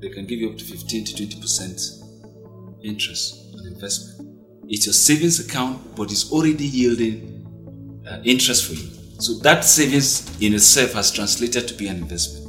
they 0.00 0.08
can 0.08 0.26
give 0.26 0.40
you 0.40 0.50
up 0.50 0.58
to 0.58 0.64
15 0.64 1.04
to 1.04 1.22
20% 1.22 2.82
interest 2.82 3.54
on 3.54 3.64
investment. 3.68 4.40
It's 4.66 4.86
your 4.86 4.92
savings 4.92 5.38
account, 5.38 5.94
but 5.94 6.10
it's 6.10 6.32
already 6.32 6.64
yielding 6.66 8.02
uh, 8.10 8.18
interest 8.24 8.66
for 8.66 8.72
you. 8.74 9.03
So 9.24 9.38
that 9.38 9.64
savings 9.64 10.38
in 10.42 10.52
itself 10.52 10.92
has 10.92 11.10
translated 11.10 11.66
to 11.68 11.74
be 11.74 11.88
an 11.88 11.96
investment. 11.96 12.44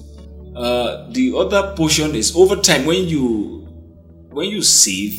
Uh, 0.58 1.10
the 1.10 1.34
other 1.34 1.74
portion 1.74 2.14
is 2.16 2.36
over 2.36 2.58
time 2.58 2.86
when 2.86 3.08
you 3.08 3.66
when 4.32 4.50
you 4.50 4.62
save, 4.62 5.14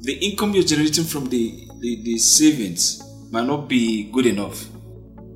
the 0.00 0.14
income 0.14 0.54
you're 0.54 0.64
generating 0.64 1.04
from 1.04 1.26
the, 1.26 1.68
the, 1.78 2.02
the 2.02 2.18
savings 2.18 3.00
might 3.30 3.46
not 3.46 3.68
be 3.68 4.10
good 4.10 4.26
enough. 4.26 4.66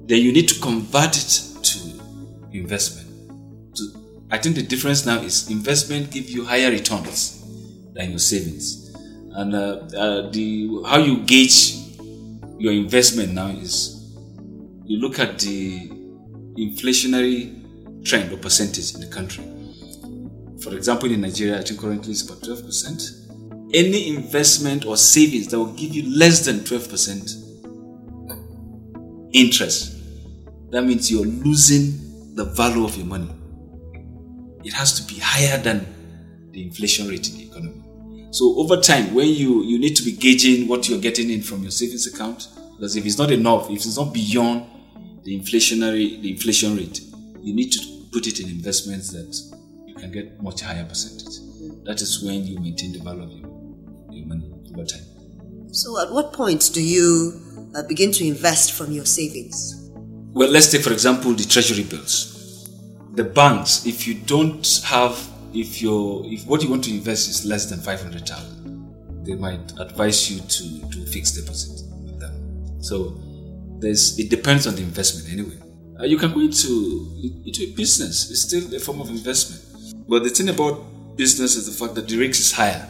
Then 0.07 0.19
you 0.19 0.33
need 0.33 0.49
to 0.49 0.61
convert 0.61 1.17
it 1.17 1.63
to 1.63 1.79
investment. 2.51 3.07
So 3.75 3.85
I 4.33 4.39
think 4.39 4.57
the 4.57 4.65
difference 4.65 5.07
now 5.07 5.21
is 5.21 5.49
investment 5.49 6.11
give 6.11 6.29
you 6.29 6.45
higher 6.45 6.73
returns 6.73 7.41
than 7.95 8.11
your 8.11 8.19
savings, 8.19 8.97
and 9.35 9.55
uh, 9.55 9.79
uh, 9.97 10.31
the 10.33 10.83
how 10.85 10.99
you 10.99 11.19
gauge 11.19 11.77
your 12.59 12.73
investment 12.73 13.33
now 13.33 13.47
is 13.51 14.00
you 14.91 14.99
look 14.99 15.19
at 15.19 15.39
the 15.39 15.89
inflationary 16.59 18.05
trend 18.05 18.33
or 18.33 18.37
percentage 18.37 18.95
in 18.95 19.01
the 19.01 19.07
country. 19.07 19.45
For 20.63 20.75
example, 20.77 21.11
in 21.11 21.21
Nigeria, 21.21 21.59
I 21.61 21.63
think 21.63 21.81
currently 21.81 22.13
it's 22.13 22.29
about 22.29 22.43
twelve 22.43 22.65
percent. 22.65 23.03
Any 23.73 24.09
investment 24.17 24.85
or 24.85 24.97
savings 24.97 25.47
that 25.49 25.59
will 25.59 25.73
give 25.75 25.95
you 25.95 26.11
less 26.19 26.45
than 26.45 26.65
twelve 26.65 26.89
percent 26.89 27.31
interest, 29.33 29.97
that 30.71 30.83
means 30.83 31.11
you're 31.11 31.25
losing 31.25 32.35
the 32.35 32.45
value 32.45 32.85
of 32.85 32.97
your 32.97 33.07
money 33.07 33.31
it 34.65 34.73
has 34.73 34.93
to 35.01 35.13
be 35.13 35.21
higher 35.21 35.59
than 35.59 35.87
the 36.53 36.63
inflation 36.63 37.09
rate 37.09 37.31
in 37.31 37.39
the 37.39 37.45
economy. 37.45 37.83
So 38.33 38.57
over 38.59 38.81
time, 38.81 39.15
when 39.15 39.29
you 39.29 39.65
you 39.65 39.79
need 39.79 39.97
to 39.97 40.03
be 40.03 40.13
gauging 40.13 40.69
what 40.69 40.89
you're 40.89 41.01
getting 41.01 41.31
in 41.31 41.43
from 41.43 41.63
your 41.63 41.71
savings 41.71 42.07
account, 42.07 42.49
because 42.77 42.97
if 42.97 43.05
it's 43.07 43.19
not 43.19 43.31
enough, 43.31 43.71
if 43.71 43.77
it's 43.77 43.97
not 43.97 44.13
beyond 44.13 44.67
the 45.31 45.39
inflationary 45.39 46.21
the 46.23 46.33
inflation 46.33 46.77
rate, 46.77 47.01
you 47.41 47.55
need 47.55 47.71
to 47.71 47.81
put 48.13 48.27
it 48.27 48.41
in 48.41 48.49
investments 48.49 49.13
that 49.13 49.33
you 49.87 49.95
can 49.95 50.11
get 50.11 50.43
much 50.43 50.61
higher 50.63 50.85
percentage. 50.85 51.39
That 51.85 52.03
is 52.03 52.21
when 52.25 52.45
you 52.45 52.59
maintain 52.59 52.93
the 52.93 52.99
value 52.99 53.23
of 53.23 53.31
your, 53.31 53.49
your 54.11 54.27
money 54.27 54.51
over 54.73 54.85
time. 54.85 55.05
So, 55.71 56.01
at 56.03 56.11
what 56.13 56.33
point 56.33 56.71
do 56.75 56.83
you 56.83 57.41
uh, 57.77 57.85
begin 57.87 58.11
to 58.11 58.27
invest 58.27 58.73
from 58.73 58.91
your 58.91 59.05
savings? 59.05 59.93
Well, 60.33 60.51
let's 60.51 60.73
take 60.73 60.83
for 60.83 60.93
example 60.93 61.33
the 61.33 61.45
treasury 61.45 61.85
bills 61.85 62.69
the 63.15 63.25
banks, 63.25 63.87
if 63.87 64.09
you 64.09 64.15
don't 64.15 64.83
have, 64.85 65.15
if 65.53 65.81
you 65.81 66.23
if 66.27 66.45
what 66.47 66.63
you 66.63 66.71
want 66.71 66.85
to 66.85 66.91
invest 66.91 67.29
is 67.29 67.45
less 67.45 67.67
than 67.71 67.81
five 67.81 68.01
hundred 68.01 68.27
thousand, 68.27 69.25
they 69.25 69.35
might 69.35 69.73
advise 69.79 70.31
you 70.31 70.41
to 70.41 70.65
do 70.89 71.07
fixed 71.07 71.37
deposit 71.37 71.87
with 72.05 72.19
them. 72.19 72.83
So 72.83 73.21
there's 73.81 74.19
it 74.19 74.31
depends 74.31 74.67
on 74.67 74.75
the 74.75 74.83
investment 74.83 75.33
anyway. 75.33 75.59
Uh, 75.99 76.05
you 76.05 76.17
can 76.17 76.33
go 76.33 76.41
into 76.41 77.13
into 77.47 77.63
a 77.65 77.73
business; 77.73 78.31
it's 78.31 78.43
still 78.43 78.75
a 78.75 78.79
form 78.79 79.01
of 79.01 79.09
investment. 79.09 79.63
But 80.09 80.23
the 80.23 80.31
thing 80.31 80.49
about 80.49 81.17
business 81.17 81.57
is 81.57 81.67
the 81.67 81.85
fact 81.85 81.95
that 81.97 82.09
the 82.09 82.17
risk 82.17 82.41
is 82.41 82.53
higher. 82.53 82.89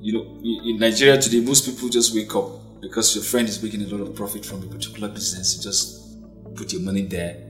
You 0.00 0.12
know, 0.12 0.40
in 0.42 0.78
Nigeria 0.78 1.20
today, 1.20 1.40
most 1.40 1.66
people 1.66 1.88
just 1.88 2.14
wake 2.14 2.34
up 2.34 2.80
because 2.80 3.14
your 3.14 3.24
friend 3.24 3.48
is 3.48 3.62
making 3.62 3.82
a 3.82 3.86
lot 3.86 4.06
of 4.06 4.14
profit 4.14 4.44
from 4.44 4.62
a 4.62 4.66
particular 4.66 5.08
business. 5.08 5.56
You 5.56 5.62
just 5.62 6.54
put 6.54 6.72
your 6.72 6.82
money 6.82 7.02
there 7.02 7.48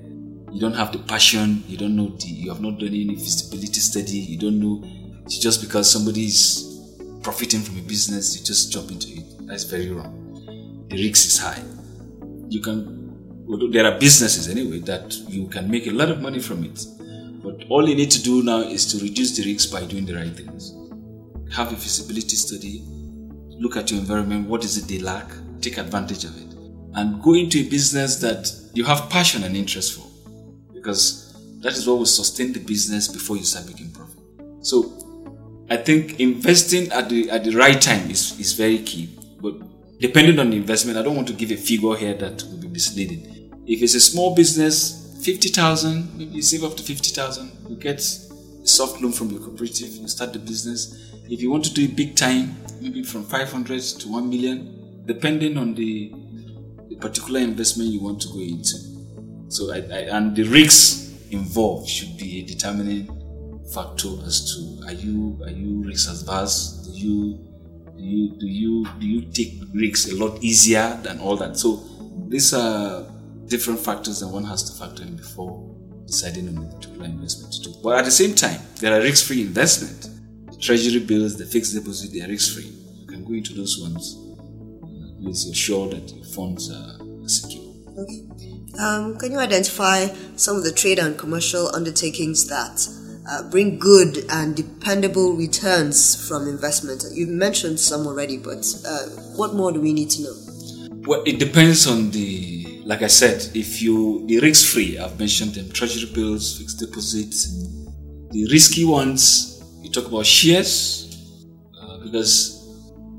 you 0.53 0.61
don't 0.61 0.75
have 0.75 0.93
the 0.93 0.99
passion, 0.99 1.62
you 1.67 1.77
don't 1.77 1.95
know 1.95 2.09
the, 2.09 2.27
you 2.27 2.50
have 2.50 2.61
not 2.61 2.79
done 2.79 2.88
any 2.88 3.17
feasibility 3.17 3.81
study, 3.81 4.19
you 4.19 4.38
don't 4.38 4.59
know, 4.59 4.83
it's 5.25 5.38
just 5.38 5.61
because 5.61 5.91
somebody 5.91 6.25
is 6.25 7.00
profiting 7.23 7.61
from 7.61 7.79
a 7.79 7.83
business, 7.83 8.38
you 8.38 8.45
just 8.45 8.73
jump 8.73 8.91
into 8.91 9.09
it. 9.09 9.25
That's 9.47 9.65
very 9.65 9.91
wrong. 9.91 10.87
The 10.88 10.97
risk 10.97 11.27
is 11.27 11.38
high. 11.38 11.62
You 12.49 12.61
can, 12.61 13.71
there 13.73 13.87
are 13.87 13.99
businesses 13.99 14.49
anyway 14.49 14.81
that 14.81 15.14
you 15.28 15.47
can 15.49 15.71
make 15.71 15.87
a 15.87 15.90
lot 15.90 16.11
of 16.11 16.21
money 16.21 16.40
from 16.40 16.64
it. 16.64 16.85
But 17.43 17.64
all 17.69 17.88
you 17.88 17.95
need 17.95 18.11
to 18.11 18.23
do 18.23 18.43
now 18.43 18.61
is 18.61 18.87
to 18.93 19.02
reduce 19.02 19.37
the 19.37 19.50
risks 19.50 19.71
by 19.71 19.85
doing 19.85 20.07
the 20.07 20.14
right 20.14 20.35
things. 20.35 20.75
Have 21.55 21.73
a 21.73 21.76
feasibility 21.76 22.37
study, 22.37 22.83
look 23.59 23.76
at 23.76 23.90
your 23.90 24.00
environment, 24.00 24.49
what 24.49 24.64
is 24.64 24.76
it 24.76 24.88
they 24.88 24.99
lack, 24.99 25.31
take 25.61 25.78
advantage 25.78 26.25
of 26.25 26.37
it, 26.37 26.55
and 26.95 27.23
go 27.23 27.35
into 27.35 27.61
a 27.61 27.69
business 27.69 28.17
that 28.17 28.52
you 28.75 28.85
have 28.85 29.09
passion 29.09 29.45
and 29.45 29.57
interest 29.57 29.99
for 29.99 30.09
because 30.75 31.37
that 31.61 31.73
is 31.73 31.87
what 31.87 31.99
will 31.99 32.07
sustain 32.07 32.52
the 32.52 32.61
business 32.61 33.09
before 33.09 33.37
you 33.37 33.45
start 33.45 33.67
making 33.67 33.90
profit. 33.90 34.23
So 34.61 35.67
I 35.71 35.76
think 35.76 36.21
investing 36.21 36.90
at 36.93 37.09
the 37.09 37.31
at 37.31 37.45
the 37.45 37.55
right 37.57 37.81
time 37.81 38.11
is, 38.11 38.38
is 38.38 38.52
very 38.52 38.78
key. 38.78 39.18
Depending 40.00 40.38
on 40.38 40.50
the 40.50 40.57
investment, 40.57 40.97
I 40.97 41.02
don't 41.02 41.17
want 41.17 41.28
to 41.28 41.35
give 41.35 41.50
a 41.50 41.57
figure 41.57 41.97
here 41.97 42.14
that 42.14 42.43
will 42.45 42.59
be 42.59 42.69
misleading. 42.69 43.52
If 43.67 43.83
it's 43.83 43.95
a 43.95 44.00
small 44.00 44.35
business, 44.35 45.21
fifty 45.25 45.49
thousand, 45.49 46.17
maybe 46.17 46.37
you 46.37 46.43
save 46.43 46.64
up 46.64 46.76
to 46.76 46.83
fifty 46.83 47.11
thousand, 47.11 47.50
you 47.69 47.76
get 47.76 47.99
a 47.99 48.67
soft 48.67 49.00
loan 49.02 49.12
from 49.12 49.31
your 49.31 49.40
cooperative, 49.40 49.88
you 49.88 50.07
start 50.09 50.33
the 50.33 50.38
business. 50.38 51.12
If 51.28 51.43
you 51.43 51.50
want 51.50 51.64
to 51.64 51.75
do 51.75 51.83
it 51.85 51.97
big 51.97 52.14
time, 52.14 52.57
maybe 52.81 53.02
from 53.02 53.25
five 53.25 53.50
hundred 53.50 53.83
to 53.83 54.09
one 54.09 54.31
million, 54.31 55.02
depending 55.05 55.59
on 55.59 55.75
the, 55.75 56.14
the 56.88 56.97
particular 56.97 57.40
investment 57.40 57.90
you 57.90 58.00
want 58.00 58.21
to 58.23 58.28
go 58.28 58.40
into. 58.40 58.76
So, 59.49 59.73
I, 59.73 59.78
I, 59.78 60.17
and 60.17 60.37
the 60.37 60.45
risks 60.45 61.26
involved 61.31 61.88
should 61.88 62.17
be 62.17 62.40
a 62.40 62.43
determining 62.45 63.07
factor 63.75 64.09
as 64.25 64.55
to 64.55 64.87
are 64.87 64.93
you 64.93 65.40
are 65.43 65.50
you 65.50 65.85
risk 65.85 66.09
adverse? 66.09 66.87
Do 66.87 66.93
you 66.93 67.48
do 67.99 68.05
you 68.05 68.37
do 68.38 68.47
you 68.47 68.87
do 69.00 69.07
you 69.07 69.21
take 69.33 69.61
risks 69.75 70.11
a 70.12 70.17
lot 70.17 70.43
easier 70.43 70.99
than 71.02 71.19
all 71.21 71.37
that? 71.37 71.57
So 71.57 71.85
these 72.28 72.55
are 72.55 73.11
different 73.47 73.81
factors 73.81 74.21
that 74.21 74.28
one 74.28 74.45
has 74.45 74.62
to 74.71 74.78
factor 74.78 75.02
in 75.02 75.17
before 75.17 75.75
deciding 76.07 76.49
on 76.49 76.64
a 76.64 76.75
particular 76.75 77.07
investment 77.07 77.52
to 77.55 77.62
do. 77.64 77.75
But 77.83 77.99
at 77.99 78.05
the 78.05 78.11
same 78.11 78.35
time, 78.35 78.61
there 78.76 78.99
are 78.99 79.02
risk-free 79.02 79.43
investment. 79.43 80.09
The 80.50 80.57
treasury 80.57 81.00
bills, 81.00 81.37
the 81.37 81.45
fixed 81.45 81.75
deposit, 81.75 82.12
they 82.12 82.23
are 82.25 82.28
risk-free. 82.28 82.73
You 83.00 83.07
can 83.07 83.25
go 83.25 83.35
into 83.35 83.52
those 83.55 83.81
ones. 83.81 84.17
Please 85.21 85.47
ensure 85.47 85.88
that 85.88 86.11
your 86.14 86.25
funds 86.25 86.71
are 86.71 87.28
secure. 87.28 87.64
Okay. 87.99 88.25
Um, 88.78 89.19
can 89.19 89.33
you 89.33 89.38
identify 89.38 90.07
some 90.37 90.57
of 90.57 90.64
the 90.64 90.73
trade 90.73 90.99
and 90.99 91.19
commercial 91.19 91.75
undertakings 91.75 92.47
that 92.49 92.88
uh, 93.29 93.49
bring 93.51 93.79
good 93.79 94.25
and 94.31 94.57
dependable 94.57 95.35
returns 95.35 96.29
from 96.29 96.49
investment? 96.49 97.05
You've 97.13 97.29
mentioned 97.29 97.79
some 97.79 98.07
already, 98.07 98.39
but 98.39 98.67
uh, 98.87 99.07
what 99.37 99.55
more 99.55 99.73
do 99.73 99.81
we 99.81 99.93
need 99.93 100.11
to 100.11 100.23
know? 100.23 100.35
Well, 101.07 101.23
it 101.27 101.39
depends 101.39 101.87
on 101.87 102.11
the, 102.11 102.83
like 102.85 103.03
I 103.03 103.07
said, 103.07 103.55
if 103.55 103.81
you, 103.83 104.27
the 104.27 104.41
risk 104.41 104.73
free, 104.73 104.99
I've 104.99 105.19
mentioned 105.19 105.55
them, 105.55 105.71
treasury 105.71 106.11
bills, 106.13 106.59
fixed 106.59 106.79
deposits. 106.79 107.49
The 108.31 108.49
risky 108.51 108.85
ones, 108.85 109.63
you 109.81 109.91
talk 109.91 110.07
about 110.07 110.27
shares, 110.27 111.17
uh, 111.81 111.99
because 112.05 112.55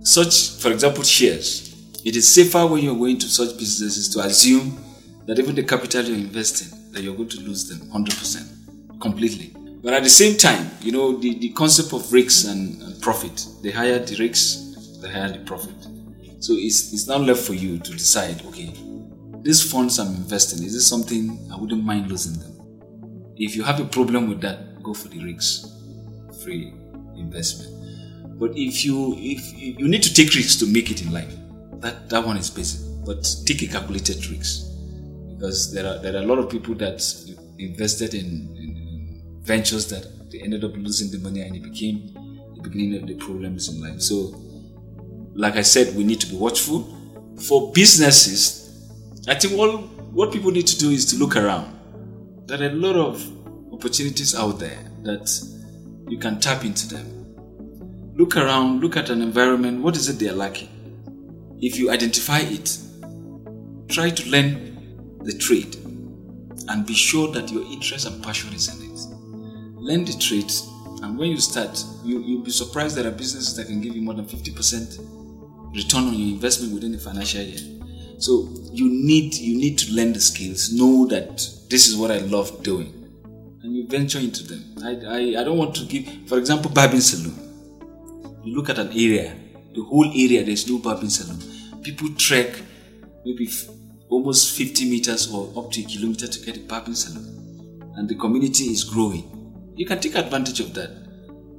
such, 0.04 0.60
for 0.62 0.72
example, 0.72 1.04
shares, 1.04 1.70
it 2.06 2.16
is 2.16 2.28
safer 2.28 2.66
when 2.66 2.84
you're 2.84 2.96
going 2.98 3.18
to 3.20 3.28
such 3.28 3.58
businesses 3.58 4.10
to 4.10 4.20
assume 4.22 4.78
that 5.25 5.38
even 5.38 5.54
the 5.56 5.63
capital 5.63 6.04
you're 6.04 6.18
investing, 6.18 6.68
that 6.92 7.01
you're 7.01 7.16
going 7.16 7.30
to 7.30 7.39
lose 7.42 7.68
them 7.68 7.80
100% 7.89 9.00
completely. 9.00 9.54
But 9.81 9.93
at 9.93 10.03
the 10.03 10.09
same 10.09 10.38
time, 10.38 10.69
you 10.81 10.91
know, 10.91 11.17
the, 11.17 11.38
the 11.39 11.50
concept 11.50 11.93
of 11.93 12.12
risks 12.12 12.45
and, 12.45 13.01
profit, 13.01 13.45
the 13.62 13.71
higher 13.71 13.98
the 14.00 14.15
risks, 14.17 14.98
the 15.00 15.09
higher 15.09 15.31
the 15.31 15.39
profit. 15.39 15.75
So 16.39 16.53
it's, 16.53 16.91
it's 16.91 17.07
now 17.07 17.17
left 17.17 17.39
for 17.41 17.53
you 17.53 17.77
to 17.77 17.91
decide, 17.91 18.45
okay, 18.48 18.74
these 19.41 19.71
funds 19.71 20.00
I'm 20.00 20.15
investing, 20.15 20.63
is 20.63 20.74
this 20.74 20.86
something 20.86 21.39
I 21.50 21.55
wouldn't 21.55 21.83
mind 21.83 22.09
losing 22.09 22.38
them? 22.39 22.59
If 23.38 23.55
you 23.55 23.63
have 23.63 23.79
a 23.79 23.86
problem 23.86 24.27
with 24.27 24.41
that, 24.41 24.83
go 24.83 24.93
for 24.93 25.07
the 25.07 25.24
risks 25.24 25.79
free 26.43 26.74
investment. 27.15 28.39
But 28.39 28.51
if 28.55 28.86
you 28.86 29.15
if 29.17 29.53
you 29.53 29.88
need 29.88 30.03
to 30.03 30.13
take 30.13 30.33
risks 30.33 30.55
to 30.57 30.65
make 30.65 30.91
it 30.91 31.01
in 31.01 31.12
life, 31.12 31.33
that 31.81 32.09
that 32.09 32.25
one 32.25 32.38
is 32.38 32.50
basic. 32.50 32.81
But 33.05 33.27
take 33.45 33.62
a 33.63 33.67
calculated 33.67 34.25
risk 34.27 34.67
because 35.29 35.74
there 35.74 35.86
are 35.86 36.00
there 36.00 36.15
are 36.15 36.24
a 36.24 36.25
lot 36.25 36.39
of 36.39 36.50
people 36.50 36.75
that 36.75 37.01
invested 37.57 38.13
in, 38.13 38.55
in 38.57 38.59
ventures 39.41 39.88
that 39.89 40.31
they 40.31 40.39
ended 40.39 40.63
up 40.63 40.74
losing 40.75 41.10
the 41.12 41.17
money 41.19 41.41
and 41.41 41.55
it 41.55 41.63
became 41.63 42.13
the 42.55 42.62
beginning 42.62 43.01
of 43.01 43.08
the 43.08 43.15
problems 43.15 43.69
in 43.69 43.81
life. 43.81 44.01
So, 44.01 44.36
like 45.34 45.55
I 45.55 45.62
said, 45.62 45.96
we 45.96 46.03
need 46.03 46.19
to 46.22 46.27
be 46.27 46.36
watchful. 46.36 46.88
For 47.48 47.72
businesses, 47.72 48.89
I 49.27 49.36
think 49.36 49.58
all 49.58 49.77
what 50.12 50.31
people 50.31 50.51
need 50.51 50.67
to 50.67 50.77
do 50.77 50.89
is 50.89 51.05
to 51.08 51.17
look 51.17 51.36
around. 51.36 51.75
There 52.48 52.62
are 52.62 52.72
a 52.72 52.74
lot 52.74 52.96
of 52.96 53.24
opportunities 53.72 54.36
out 54.36 54.60
there 54.60 54.77
that 55.03 55.29
you 56.10 56.17
can 56.17 56.39
tap 56.39 56.65
into 56.65 56.88
them. 56.88 58.15
Look 58.15 58.36
around, 58.36 58.81
look 58.81 58.98
at 58.98 59.10
an 59.10 59.22
environment. 59.22 59.81
What 59.81 59.96
is 59.96 60.10
it 60.10 60.19
they 60.19 60.29
are 60.29 60.34
lacking? 60.34 60.69
If 61.62 61.77
you 61.77 61.91
identify 61.91 62.39
it, 62.39 62.77
try 63.88 64.10
to 64.10 64.29
learn 64.29 65.19
the 65.24 65.38
trade 65.38 65.75
and 66.69 66.86
be 66.86 66.93
sure 66.93 67.31
that 67.31 67.51
your 67.51 67.63
interest 67.63 68.08
and 68.08 68.24
passion 68.24 68.53
is 68.53 68.67
in 68.67 68.84
it. 68.84 68.88
Learn 69.79 70.05
the 70.05 70.13
trade, 70.13 70.51
and 71.03 71.17
when 71.17 71.29
you 71.29 71.39
start, 71.39 71.83
you, 72.03 72.19
you'll 72.19 72.43
be 72.43 72.51
surprised 72.51 72.95
there 72.98 73.07
are 73.07 73.12
businesses 73.12 73.55
that 73.55 73.67
can 73.67 73.81
give 73.81 73.95
you 73.95 74.01
more 74.01 74.13
than 74.13 74.25
50% 74.25 75.00
return 75.74 76.07
on 76.07 76.13
your 76.13 76.33
investment 76.33 76.74
within 76.74 76.95
a 76.95 76.98
financial 76.98 77.41
year. 77.41 77.59
So 78.17 78.50
you 78.74 78.89
need 78.89 79.36
you 79.36 79.57
need 79.57 79.77
to 79.79 79.93
learn 79.93 80.12
the 80.12 80.19
skills, 80.19 80.74
know 80.74 81.05
that 81.07 81.38
this 81.69 81.88
is 81.88 81.95
what 81.95 82.12
I 82.12 82.17
love 82.17 82.63
doing, 82.63 82.91
and 83.63 83.75
you 83.75 83.88
venture 83.88 84.19
into 84.19 84.43
them. 84.43 84.65
I, 84.83 84.89
I, 85.07 85.41
I 85.41 85.43
don't 85.43 85.57
want 85.57 85.75
to 85.75 85.86
give, 85.86 86.05
for 86.27 86.38
example, 86.38 86.69
barbing 86.71 87.00
saloon. 87.00 87.36
You 88.43 88.55
look 88.55 88.69
at 88.69 88.77
an 88.77 88.89
area, 88.89 89.33
the 89.74 89.83
whole 89.83 90.09
area, 90.09 90.43
there's 90.43 90.69
no 90.69 90.79
barbing 90.79 91.09
saloon. 91.09 91.39
People 91.81 92.09
trek 92.17 92.62
maybe 93.25 93.48
f- 93.48 93.69
almost 94.09 94.57
50 94.57 94.89
meters 94.89 95.31
or 95.31 95.53
up 95.57 95.71
to 95.71 95.81
a 95.81 95.86
kilometer 95.86 96.27
to 96.27 96.45
get 96.45 96.57
a 96.57 96.62
barbing 96.62 96.95
salon, 96.95 97.93
and 97.95 98.09
the 98.09 98.15
community 98.15 98.65
is 98.65 98.83
growing. 98.83 99.38
You 99.79 99.86
can 99.86 100.01
take 100.01 100.15
advantage 100.15 100.59
of 100.59 100.74
that. 100.74 100.91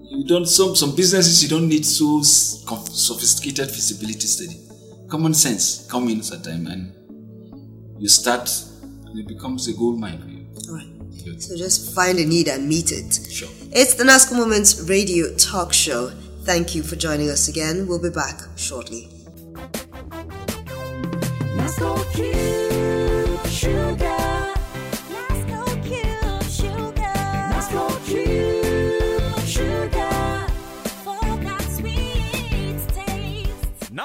You 0.03 0.27
don't 0.27 0.45
some 0.45 0.77
some 0.77 0.95
businesses 0.95 1.43
you 1.43 1.49
don't 1.49 1.67
need 1.67 1.87
so 1.87 2.21
sophisticated 2.21 3.71
feasibility 3.71 4.27
study. 4.27 4.61
Common 5.09 5.33
sense 5.33 5.87
comes 5.91 6.13
in 6.13 6.37
at 6.37 6.45
time, 6.45 6.67
and 6.67 6.93
you 7.99 8.09
start, 8.09 8.47
and 9.07 9.19
it 9.19 9.27
becomes 9.27 9.69
a 9.69 9.73
gold 9.73 9.99
mine 9.99 10.21
for 10.21 10.29
you. 10.29 10.47
All 10.69 10.77
right. 10.77 11.41
So 11.41 11.57
just 11.57 11.95
find 11.95 12.19
a 12.19 12.27
need 12.27 12.49
and 12.49 12.69
meet 12.69 12.93
it. 12.93 13.21
Sure. 13.33 13.49
It's 13.73 13.95
the 13.95 14.05
NASCO 14.05 14.37
Moments 14.37 14.83
radio 14.83 15.35
talk 15.37 15.73
show. 15.73 16.11
Thank 16.43 16.75
you 16.75 16.83
for 16.83 16.97
joining 16.97 17.31
us 17.31 17.49
again. 17.49 17.87
We'll 17.87 18.03
be 18.03 18.11
back 18.11 18.43
shortly. 18.55 19.09
Nasco 21.57 22.05
Cube 22.13 22.70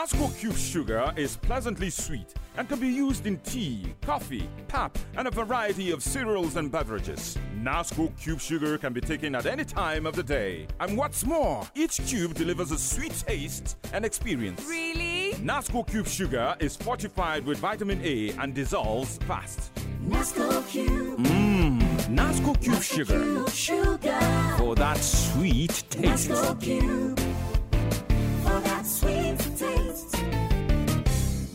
taste. 0.07 0.15
Nasco 0.15 0.39
Cube 0.39 0.57
Sugar 0.57 1.13
is 1.15 1.37
pleasantly 1.37 1.89
sweet 1.89 2.33
and 2.57 2.67
can 2.69 2.79
be 2.79 2.87
used 2.87 3.25
in 3.25 3.37
tea, 3.39 3.93
coffee, 4.01 4.47
pap, 4.67 4.97
and 5.17 5.27
a 5.27 5.31
variety 5.31 5.91
of 5.91 6.01
cereals 6.01 6.55
and 6.57 6.71
beverages. 6.71 7.37
Nasco 7.61 8.11
Cube 8.19 8.39
Sugar 8.39 8.77
can 8.77 8.93
be 8.93 9.01
taken 9.01 9.35
at 9.35 9.45
any 9.45 9.65
time 9.65 10.05
of 10.05 10.15
the 10.15 10.23
day. 10.23 10.67
And 10.79 10.97
what's 10.97 11.25
more, 11.25 11.67
each 11.75 11.97
cube 12.05 12.33
delivers 12.35 12.71
a 12.71 12.77
sweet 12.77 13.13
taste 13.27 13.77
and 13.93 14.05
experience. 14.05 14.63
Really? 14.67 15.33
Nasco 15.33 15.85
Cube 15.87 16.07
Sugar 16.07 16.55
is 16.59 16.75
fortified 16.75 17.45
with 17.45 17.57
vitamin 17.57 17.99
A 18.03 18.31
and 18.39 18.53
dissolves 18.53 19.17
fast. 19.19 19.71
Nasco 20.07 20.67
Cube 20.69 21.17
Mmm, 21.19 21.81
Nasco 22.09 22.59
Cube 22.61 22.81
Sugar 22.81 23.19
Cube 23.19 23.49
Sugar. 23.49 24.55
for 24.57 24.75
that 24.75 24.97
sweet 24.97 25.83
taste. 25.89 26.29
Nasco 26.29 26.61
Cube. 26.61 27.19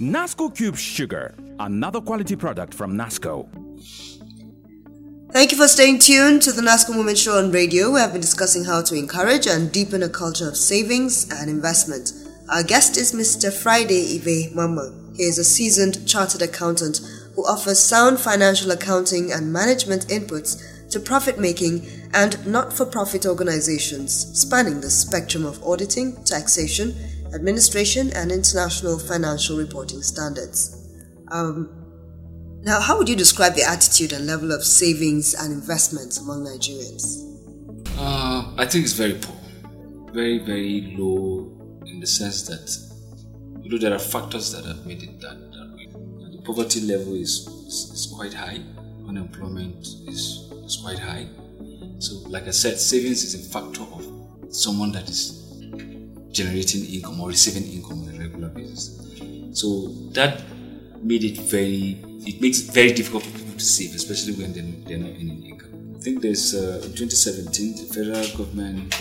Nasco 0.00 0.48
Cube 0.56 0.78
Sugar, 0.78 1.34
another 1.58 2.00
quality 2.00 2.34
product 2.34 2.72
from 2.72 2.96
Nasco. 2.96 3.46
Thank 5.30 5.52
you 5.52 5.58
for 5.58 5.68
staying 5.68 5.98
tuned 5.98 6.40
to 6.40 6.52
the 6.52 6.62
NASCO 6.62 6.96
Moment 6.96 7.18
Show 7.18 7.36
on 7.36 7.52
radio. 7.52 7.92
We 7.92 8.00
have 8.00 8.12
been 8.12 8.22
discussing 8.22 8.64
how 8.64 8.80
to 8.80 8.94
encourage 8.94 9.46
and 9.46 9.70
deepen 9.70 10.02
a 10.02 10.08
culture 10.08 10.48
of 10.48 10.56
savings 10.56 11.30
and 11.30 11.50
investment. 11.50 12.14
Our 12.50 12.62
guest 12.62 12.96
is 12.96 13.12
Mr. 13.12 13.52
Friday 13.52 14.16
Ive 14.16 14.54
Mamman. 14.56 15.14
He 15.18 15.24
is 15.24 15.36
a 15.36 15.44
seasoned 15.44 16.08
chartered 16.08 16.40
accountant 16.40 17.02
who 17.34 17.46
offers 17.46 17.78
sound 17.78 18.18
financial 18.18 18.70
accounting 18.70 19.30
and 19.30 19.52
management 19.52 20.06
inputs 20.06 20.88
to 20.92 20.98
profit 20.98 21.38
making 21.38 21.86
and 22.14 22.46
not 22.46 22.72
for 22.72 22.86
profit 22.86 23.26
organizations, 23.26 24.14
spanning 24.32 24.80
the 24.80 24.88
spectrum 24.88 25.44
of 25.44 25.62
auditing, 25.62 26.16
taxation, 26.24 26.94
administration, 27.34 28.10
and 28.14 28.30
international 28.32 28.98
financial 28.98 29.56
reporting 29.56 30.02
standards. 30.02 30.76
Um, 31.30 31.80
now, 32.62 32.80
how 32.80 32.98
would 32.98 33.08
you 33.08 33.16
describe 33.16 33.54
the 33.54 33.62
attitude 33.62 34.12
and 34.12 34.26
level 34.26 34.52
of 34.52 34.62
savings 34.64 35.34
and 35.34 35.52
investments 35.52 36.18
among 36.18 36.44
Nigerians? 36.44 37.26
Uh, 37.98 38.54
I 38.58 38.66
think 38.66 38.84
it's 38.84 38.92
very 38.92 39.14
poor, 39.14 39.36
very 40.12 40.38
very 40.38 40.94
low 40.98 41.56
in 41.86 42.00
the 42.00 42.06
sense 42.06 42.42
that 42.48 43.62
you 43.62 43.70
know 43.70 43.78
there 43.78 43.94
are 43.94 43.98
factors 43.98 44.52
that 44.52 44.64
have 44.64 44.84
made 44.86 45.02
it 45.02 45.20
that, 45.20 45.38
that 45.52 45.72
way. 45.74 45.88
And 46.24 46.34
the 46.38 46.42
poverty 46.42 46.80
level 46.82 47.14
is, 47.14 47.46
is 47.66 47.90
is 47.94 48.12
quite 48.14 48.34
high, 48.34 48.60
unemployment 49.08 49.86
is 50.06 50.50
is 50.64 50.78
quite 50.82 50.98
high. 50.98 51.28
So, 51.98 52.16
like 52.28 52.46
I 52.46 52.50
said, 52.50 52.78
savings 52.78 53.24
is 53.24 53.34
a 53.34 53.50
factor 53.52 53.82
of 53.82 54.54
someone 54.54 54.92
that 54.92 55.08
is 55.08 55.49
generating 56.32 56.84
income 56.86 57.20
or 57.20 57.28
receiving 57.28 57.70
income 57.72 58.02
on 58.08 58.14
a 58.14 58.18
regular 58.18 58.48
basis. 58.48 59.00
So 59.52 59.88
that 60.12 60.42
made 61.02 61.24
it 61.24 61.38
very. 61.50 61.98
It 62.26 62.40
makes 62.40 62.60
it 62.60 62.72
very 62.72 62.92
difficult 62.92 63.24
for 63.24 63.38
people 63.38 63.54
to 63.54 63.64
save, 63.64 63.94
especially 63.94 64.34
when 64.34 64.52
they're, 64.52 64.98
not 64.98 65.10
earning 65.10 65.44
income. 65.44 65.94
I 65.96 66.00
think 66.00 66.22
there's 66.22 66.54
uh, 66.54 66.82
in 66.84 66.92
2017 66.94 67.76
the 67.76 67.94
federal 67.94 68.36
government 68.36 68.94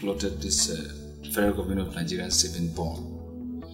floated 0.00 0.40
this 0.40 0.70
uh, 0.70 0.92
federal 1.32 1.54
government 1.54 1.80
of 1.80 1.94
Nigeria 1.94 2.30
saving 2.30 2.68
bond. 2.74 3.64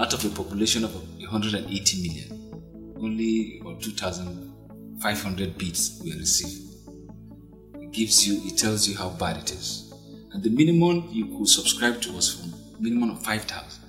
Out 0.00 0.12
of 0.12 0.24
a 0.24 0.28
population 0.30 0.84
of 0.84 0.94
180 0.94 2.02
million, 2.02 2.96
only 3.00 3.58
about 3.60 3.80
2,500 3.82 5.58
bits 5.58 6.00
were 6.04 6.16
received. 6.18 6.62
It 7.80 7.92
gives 7.92 8.26
you, 8.26 8.40
it 8.46 8.58
tells 8.58 8.86
you 8.88 8.96
how 8.96 9.10
bad 9.10 9.38
it 9.38 9.52
is. 9.52 9.94
And 10.32 10.42
the 10.42 10.50
minimum 10.50 11.08
you 11.10 11.26
could 11.38 11.48
subscribe 11.48 12.00
to 12.02 12.12
was 12.12 12.34
from 12.34 12.52
minimum 12.80 13.10
of 13.10 13.22
5,000 13.22 13.82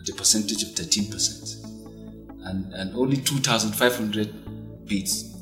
at 0.00 0.08
a 0.08 0.14
percentage 0.14 0.62
of 0.62 0.70
13%. 0.70 1.64
And, 2.44 2.72
and 2.72 2.94
only 2.94 3.16
2,500 3.16 4.86
bits 4.86 5.34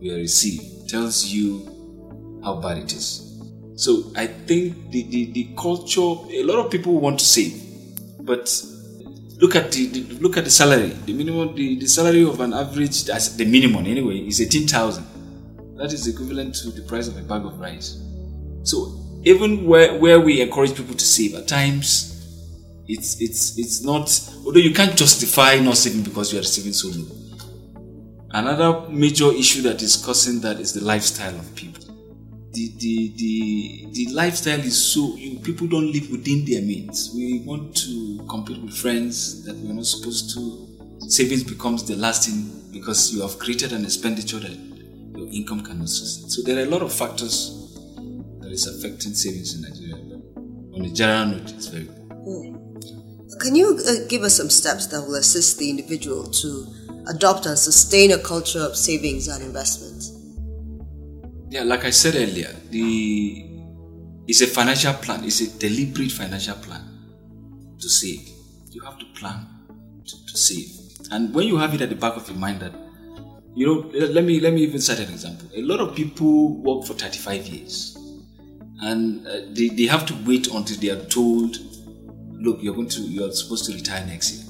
were 0.00 0.14
received. 0.14 0.88
Tells 0.88 1.26
you 1.26 2.40
how 2.44 2.56
bad 2.56 2.78
it 2.78 2.92
is. 2.92 3.42
So 3.76 4.12
I 4.16 4.26
think 4.26 4.90
the, 4.90 5.02
the, 5.02 5.32
the 5.32 5.48
culture, 5.56 6.00
a 6.00 6.42
lot 6.44 6.64
of 6.64 6.70
people 6.70 7.00
want 7.00 7.18
to 7.18 7.24
save, 7.24 7.60
but 8.20 8.64
look 9.38 9.56
at 9.56 9.72
the, 9.72 9.86
the 9.86 10.14
look 10.20 10.36
at 10.36 10.44
the 10.44 10.50
salary. 10.50 10.90
The 10.90 11.12
minimum, 11.12 11.56
the, 11.56 11.80
the 11.80 11.86
salary 11.86 12.22
of 12.22 12.38
an 12.40 12.52
average, 12.52 13.04
the 13.04 13.44
minimum 13.44 13.86
anyway, 13.86 14.18
is 14.18 14.40
eighteen 14.40 14.68
thousand. 14.68 15.04
That 15.76 15.92
is 15.92 16.06
equivalent 16.06 16.54
to 16.56 16.70
the 16.70 16.82
price 16.82 17.08
of 17.08 17.16
a 17.16 17.22
bag 17.22 17.44
of 17.44 17.58
rice. 17.58 18.00
So 18.62 19.00
even 19.24 19.66
where, 19.66 19.98
where 19.98 20.20
we 20.20 20.40
encourage 20.40 20.76
people 20.76 20.94
to 20.94 21.04
save, 21.04 21.34
at 21.34 21.48
times 21.48 22.13
it's 22.86 23.20
it's 23.20 23.58
it's 23.58 23.82
not 23.82 24.08
although 24.44 24.60
you 24.60 24.74
can't 24.74 24.96
justify 24.96 25.58
not 25.58 25.76
saving 25.76 26.02
because 26.02 26.32
you 26.32 26.38
are 26.40 26.42
saving 26.42 26.72
so 26.72 26.88
low. 26.88 27.06
Another 28.30 28.88
major 28.90 29.32
issue 29.32 29.62
that 29.62 29.80
is 29.82 29.96
causing 29.96 30.40
that 30.40 30.58
is 30.58 30.72
the 30.72 30.84
lifestyle 30.84 31.34
of 31.34 31.54
people. 31.54 31.82
The 32.52 32.72
the 32.78 33.12
the, 33.16 33.88
the 33.92 34.12
lifestyle 34.12 34.60
is 34.60 34.76
so 34.82 35.16
you, 35.16 35.38
people 35.38 35.66
don't 35.66 35.90
live 35.92 36.10
within 36.10 36.44
their 36.44 36.60
means. 36.62 37.10
We 37.14 37.40
want 37.40 37.76
to 37.78 38.24
compete 38.28 38.60
with 38.60 38.76
friends 38.76 39.44
that 39.44 39.56
we're 39.56 39.72
not 39.72 39.86
supposed 39.86 40.34
to. 40.34 40.68
Savings 41.08 41.44
becomes 41.44 41.84
the 41.84 41.96
last 41.96 42.28
thing 42.28 42.50
because 42.72 43.14
you 43.14 43.22
have 43.22 43.38
created 43.38 43.72
an 43.72 43.84
expenditure 43.84 44.38
that 44.40 44.50
your 45.16 45.28
income 45.32 45.62
cannot 45.62 45.88
sustain. 45.88 46.28
So 46.28 46.42
there 46.42 46.58
are 46.58 46.66
a 46.66 46.70
lot 46.70 46.82
of 46.82 46.92
factors 46.92 47.70
that 48.40 48.50
is 48.50 48.66
affecting 48.66 49.14
savings 49.14 49.54
in 49.54 49.62
Nigeria. 49.62 49.96
But 50.04 50.80
on 50.80 50.84
a 50.86 50.90
general 50.90 51.26
note, 51.38 51.52
it's 51.52 51.68
very 51.68 51.88
poor. 52.24 52.53
Can 53.40 53.54
you 53.54 53.78
uh, 53.86 54.06
give 54.08 54.22
us 54.22 54.36
some 54.36 54.50
steps 54.50 54.86
that 54.88 55.00
will 55.00 55.16
assist 55.16 55.58
the 55.58 55.68
individual 55.68 56.24
to 56.24 56.66
adopt 57.08 57.46
and 57.46 57.58
sustain 57.58 58.12
a 58.12 58.18
culture 58.18 58.60
of 58.60 58.76
savings 58.76 59.28
and 59.28 59.42
investment? 59.42 60.02
Yeah, 61.50 61.62
like 61.62 61.84
I 61.84 61.90
said 61.90 62.14
earlier, 62.16 62.54
the 62.70 63.50
it's 64.26 64.40
a 64.40 64.46
financial 64.46 64.94
plan. 64.94 65.24
It's 65.24 65.40
a 65.40 65.58
deliberate 65.58 66.10
financial 66.10 66.56
plan 66.56 66.82
to 67.78 67.88
save. 67.88 68.28
You 68.70 68.82
have 68.82 68.98
to 68.98 69.04
plan 69.14 69.46
to, 70.06 70.26
to 70.26 70.36
save, 70.36 70.68
and 71.10 71.34
when 71.34 71.46
you 71.46 71.56
have 71.56 71.74
it 71.74 71.80
at 71.80 71.90
the 71.90 71.96
back 71.96 72.16
of 72.16 72.28
your 72.28 72.38
mind 72.38 72.60
that 72.60 72.72
you 73.54 73.66
know, 73.66 73.88
let 74.06 74.24
me 74.24 74.40
let 74.40 74.52
me 74.52 74.62
even 74.62 74.80
cite 74.80 74.98
an 75.00 75.10
example. 75.10 75.48
A 75.54 75.62
lot 75.62 75.80
of 75.80 75.94
people 75.94 76.56
work 76.56 76.84
for 76.84 76.94
35 76.94 77.46
years, 77.46 77.96
and 78.80 79.26
uh, 79.26 79.42
they, 79.52 79.68
they 79.68 79.84
have 79.84 80.06
to 80.06 80.14
wait 80.26 80.48
until 80.48 80.76
they 80.78 80.90
are 80.90 81.04
told, 81.06 81.56
"Look, 82.44 82.62
you're 82.62 82.74
going 82.74 82.88
to 82.90 83.00
you're 83.00 83.32
supposed 83.32 83.64
to 83.66 83.72
retire 83.72 84.04
next 84.06 84.34
year." 84.34 84.44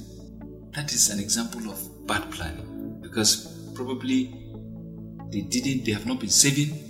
That 0.72 0.92
is 0.92 1.10
an 1.10 1.20
example 1.20 1.70
of 1.70 2.06
bad 2.06 2.30
planning 2.32 2.98
because 3.00 3.70
probably 3.74 4.34
they 5.30 5.42
didn't 5.42 5.84
they 5.84 5.92
have 5.92 6.06
not 6.06 6.18
been 6.20 6.30
saving. 6.30 6.80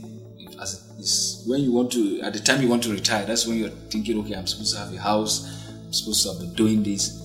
As 0.61 0.75
it 0.75 1.01
is 1.03 1.45
when 1.47 1.61
you 1.61 1.73
want 1.73 1.93
to 1.93 2.21
at 2.23 2.33
the 2.33 2.41
time 2.41 2.63
you 2.63 2.69
want 2.69 2.83
to 2.85 2.91
retire 2.93 3.27
that's 3.27 3.47
when 3.47 3.59
you're 3.59 3.77
thinking 3.91 4.19
okay 4.21 4.35
i'm 4.35 4.47
supposed 4.47 4.73
to 4.73 4.79
have 4.79 4.95
a 4.95 4.99
house 4.99 5.69
i'm 5.85 5.93
supposed 5.93 6.23
to 6.23 6.33
have 6.33 6.41
been 6.41 6.55
doing 6.55 6.83
this. 6.83 7.21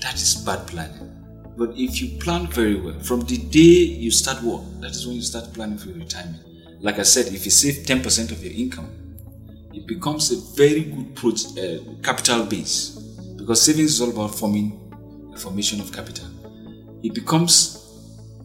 That 0.00 0.14
is 0.14 0.34
bad 0.44 0.66
planning. 0.66 1.08
But 1.56 1.70
if 1.76 2.02
you 2.02 2.18
plan 2.18 2.48
very 2.48 2.74
well 2.80 2.98
from 3.00 3.20
the 3.20 3.38
day 3.38 3.58
you 4.04 4.10
start 4.10 4.42
work 4.42 4.62
that 4.80 4.90
is 4.90 5.06
when 5.06 5.16
you 5.16 5.22
start 5.22 5.52
planning 5.54 5.78
for 5.78 5.88
your 5.88 5.98
retirement. 5.98 6.42
Like 6.80 6.98
i 6.98 7.02
said 7.02 7.26
if 7.32 7.44
you 7.44 7.50
save 7.50 7.86
10% 7.86 8.32
of 8.32 8.44
your 8.44 8.52
income 8.52 8.90
it 9.72 9.86
becomes 9.86 10.30
a 10.32 10.56
very 10.56 10.84
good 10.84 11.14
pro- 11.14 11.30
uh, 11.30 11.78
capital 12.02 12.44
base 12.44 12.98
because 13.42 13.60
savings 13.60 13.94
is 13.94 14.00
all 14.00 14.10
about 14.10 14.34
forming 14.34 14.78
the 15.32 15.38
formation 15.38 15.80
of 15.80 15.92
capital 15.92 16.28
it 17.02 17.14
becomes 17.14 17.78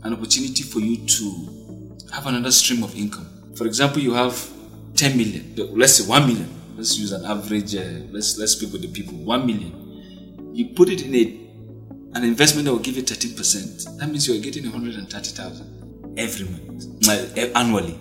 an 0.03 0.13
opportunity 0.13 0.63
for 0.63 0.79
you 0.79 0.97
to 1.05 2.05
have 2.11 2.25
another 2.27 2.51
stream 2.51 2.83
of 2.83 2.95
income. 2.95 3.27
For 3.55 3.65
example, 3.65 4.01
you 4.01 4.13
have 4.13 4.49
10 4.95 5.17
million, 5.17 5.53
let's 5.77 5.95
say 5.95 6.07
1 6.07 6.27
million. 6.27 6.49
Let's 6.75 6.97
use 6.97 7.11
an 7.11 7.25
average, 7.25 7.75
uh, 7.75 7.83
let's, 8.11 8.37
let's 8.37 8.53
speak 8.53 8.71
with 8.71 8.81
the 8.81 8.87
people 8.87 9.17
1 9.17 9.45
million. 9.45 10.53
You 10.53 10.69
put 10.69 10.89
it 10.89 11.03
in 11.05 11.13
a, 11.15 12.17
an 12.17 12.23
investment 12.23 12.65
that 12.65 12.71
will 12.71 12.79
give 12.79 12.95
you 12.95 13.03
13%. 13.03 13.97
That 13.99 14.07
means 14.07 14.27
you 14.27 14.35
are 14.39 14.41
getting 14.43 14.63
130,000 14.63 16.15
every 16.17 16.45
month, 16.45 17.07
uh, 17.09 17.41
annually. 17.57 17.99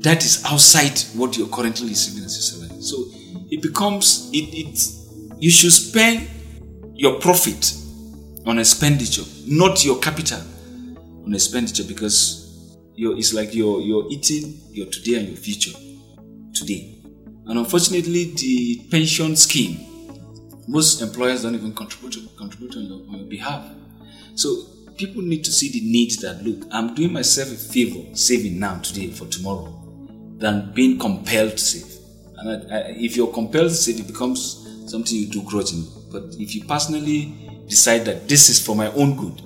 That 0.00 0.24
is 0.24 0.44
outside 0.44 0.98
what 1.18 1.36
you're 1.36 1.48
currently 1.48 1.88
receiving 1.88 2.24
as 2.24 2.36
your 2.36 2.68
salary. 2.68 2.82
So 2.82 2.96
it 3.50 3.62
becomes, 3.62 4.30
it, 4.32 4.54
it, 4.54 4.97
you 5.38 5.50
should 5.50 5.72
spend 5.72 6.28
your 6.94 7.20
profit 7.20 7.74
on 8.46 8.58
expenditure, 8.58 9.22
not 9.46 9.84
your 9.84 9.98
capital 10.00 10.40
on 11.24 11.34
expenditure 11.34 11.84
because 11.84 12.76
you're, 12.94 13.16
it's 13.16 13.32
like 13.32 13.54
you're, 13.54 13.80
you're 13.80 14.06
eating 14.10 14.58
your 14.70 14.86
today 14.86 15.18
and 15.20 15.28
your 15.28 15.36
future 15.36 15.78
today. 16.52 16.98
And 17.46 17.58
unfortunately, 17.58 18.32
the 18.34 18.88
pension 18.90 19.36
scheme, 19.36 19.78
most 20.66 21.00
employers 21.00 21.42
don't 21.42 21.54
even 21.54 21.74
contribute, 21.74 22.28
contribute 22.36 22.76
on, 22.76 22.82
your, 22.84 23.00
on 23.08 23.18
your 23.18 23.28
behalf. 23.28 23.64
So 24.34 24.64
people 24.96 25.22
need 25.22 25.44
to 25.44 25.52
see 25.52 25.70
the 25.70 25.80
need 25.80 26.10
that 26.20 26.42
look, 26.42 26.68
I'm 26.72 26.94
doing 26.94 27.12
myself 27.12 27.52
a 27.52 27.54
favor 27.54 28.14
saving 28.14 28.58
now 28.58 28.78
today 28.80 29.08
for 29.10 29.26
tomorrow 29.26 29.74
than 30.38 30.72
being 30.74 30.98
compelled 30.98 31.52
to 31.52 31.58
save. 31.58 31.98
And 32.36 32.72
I, 32.72 32.76
I, 32.76 32.80
if 32.96 33.16
you're 33.16 33.32
compelled 33.32 33.70
to 33.70 33.74
save, 33.74 34.00
it 34.00 34.06
becomes 34.08 34.67
something 34.88 35.16
you 35.16 35.26
do 35.26 35.42
grudgingly. 35.42 35.88
But 36.10 36.34
if 36.38 36.54
you 36.54 36.64
personally 36.64 37.64
decide 37.68 38.04
that 38.06 38.28
this 38.28 38.48
is 38.48 38.64
for 38.64 38.74
my 38.74 38.90
own 38.92 39.16
good, 39.16 39.40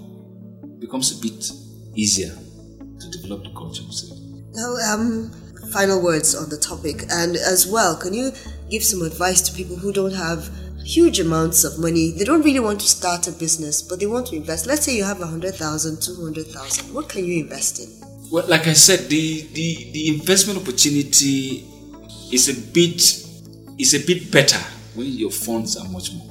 it 0.74 0.80
becomes 0.80 1.16
a 1.16 1.20
bit 1.20 1.50
easier 1.94 2.30
to 2.30 3.10
develop 3.10 3.44
the 3.44 3.50
culture 3.50 3.82
of 3.82 3.92
saving. 3.92 4.44
Now, 4.52 4.76
um, 4.92 5.30
final 5.72 6.02
words 6.02 6.34
on 6.34 6.48
the 6.48 6.56
topic, 6.58 7.04
and 7.10 7.36
as 7.36 7.66
well, 7.66 7.96
can 7.96 8.14
you 8.14 8.32
give 8.70 8.84
some 8.84 9.02
advice 9.02 9.40
to 9.42 9.52
people 9.52 9.76
who 9.76 9.92
don't 9.92 10.14
have 10.14 10.50
huge 10.84 11.20
amounts 11.20 11.64
of 11.64 11.78
money? 11.78 12.12
They 12.16 12.24
don't 12.24 12.42
really 12.42 12.60
want 12.60 12.80
to 12.80 12.86
start 12.86 13.26
a 13.28 13.32
business, 13.32 13.82
but 13.82 13.98
they 13.98 14.06
want 14.06 14.28
to 14.28 14.36
invest. 14.36 14.66
Let's 14.66 14.84
say 14.84 14.96
you 14.96 15.04
have 15.04 15.20
a 15.20 15.26
hundred 15.26 15.54
thousand, 15.54 16.02
two 16.02 16.22
hundred 16.22 16.46
thousand. 16.46 16.92
What 16.94 17.08
can 17.08 17.24
you 17.24 17.42
invest 17.42 17.80
in? 17.80 17.88
Well, 18.30 18.46
like 18.46 18.66
I 18.66 18.72
said, 18.72 19.10
the, 19.10 19.42
the, 19.52 19.90
the 19.92 20.08
investment 20.08 20.58
opportunity 20.58 21.66
is 22.32 22.48
a 22.48 22.72
bit 22.72 23.18
is 23.78 23.94
a 23.94 24.06
bit 24.06 24.30
better 24.30 24.60
when 24.94 25.06
your 25.06 25.30
funds 25.30 25.76
are 25.76 25.88
much 25.88 26.12
more. 26.12 26.30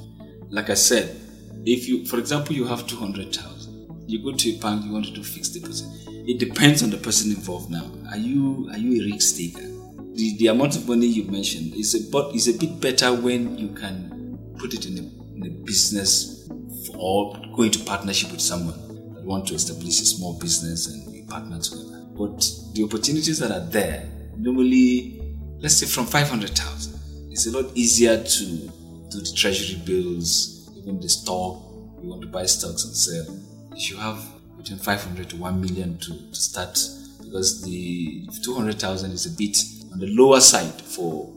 Like 0.50 0.70
I 0.70 0.74
said, 0.74 1.16
if 1.64 1.88
you, 1.88 2.04
for 2.06 2.18
example, 2.18 2.54
you 2.54 2.64
have 2.66 2.86
two 2.86 2.96
hundred 2.96 3.34
thousand, 3.34 4.04
you 4.06 4.22
go 4.22 4.36
to 4.36 4.50
a 4.50 4.58
bank, 4.58 4.84
you 4.84 4.92
want 4.92 5.06
to 5.06 5.12
do 5.12 5.22
fixed 5.22 5.54
deposit. 5.54 5.88
It 6.08 6.38
depends 6.38 6.82
on 6.82 6.90
the 6.90 6.98
person 6.98 7.30
involved. 7.30 7.70
Now, 7.70 7.90
are 8.10 8.18
you 8.18 8.68
are 8.70 8.78
you 8.78 9.02
a 9.02 9.12
risk 9.12 9.36
taker? 9.36 9.68
The, 10.14 10.36
the 10.38 10.48
amount 10.48 10.76
of 10.76 10.86
money 10.86 11.06
you 11.06 11.24
mentioned 11.24 11.74
is 11.74 11.94
a 11.94 12.10
but 12.10 12.34
is 12.34 12.46
a 12.48 12.58
bit 12.58 12.80
better 12.80 13.14
when 13.14 13.56
you 13.56 13.68
can 13.68 14.38
put 14.58 14.74
it 14.74 14.86
in 14.86 14.98
a, 14.98 15.36
in 15.36 15.46
a 15.46 15.64
business 15.64 16.48
or 16.94 17.40
go 17.56 17.62
into 17.62 17.78
partnership 17.84 18.30
with 18.30 18.40
someone 18.40 19.14
that 19.14 19.24
want 19.24 19.46
to 19.46 19.54
establish 19.54 20.00
a 20.00 20.04
small 20.04 20.38
business 20.38 20.88
and 20.88 21.14
you 21.14 21.24
partner 21.24 21.58
together. 21.58 22.04
But 22.14 22.46
the 22.74 22.84
opportunities 22.84 23.38
that 23.38 23.50
are 23.50 23.66
there 23.70 24.08
normally, 24.36 25.22
let's 25.60 25.76
say 25.76 25.86
from 25.86 26.06
five 26.06 26.28
hundred 26.28 26.50
thousand, 26.50 26.91
it's 27.32 27.46
a 27.46 27.50
lot 27.50 27.74
easier 27.74 28.22
to 28.22 28.44
do 28.44 29.20
the 29.20 29.32
treasury 29.34 29.80
bills, 29.86 30.70
even 30.76 31.00
the 31.00 31.08
stock. 31.08 31.62
You 32.02 32.10
want 32.10 32.20
to 32.22 32.28
buy 32.28 32.44
stocks 32.44 32.84
and 32.84 32.94
sell. 32.94 33.26
If 33.72 33.90
you 33.90 33.96
have 33.96 34.22
between 34.58 34.78
500 34.78 35.30
to 35.30 35.36
1 35.36 35.60
million 35.60 35.96
to, 35.98 36.10
to 36.10 36.34
start, 36.34 36.78
because 37.24 37.62
the 37.62 38.28
200,000 38.42 39.12
is 39.12 39.24
a 39.26 39.30
bit 39.30 39.56
on 39.92 39.98
the 39.98 40.08
lower 40.08 40.40
side 40.40 40.80
for 40.82 41.32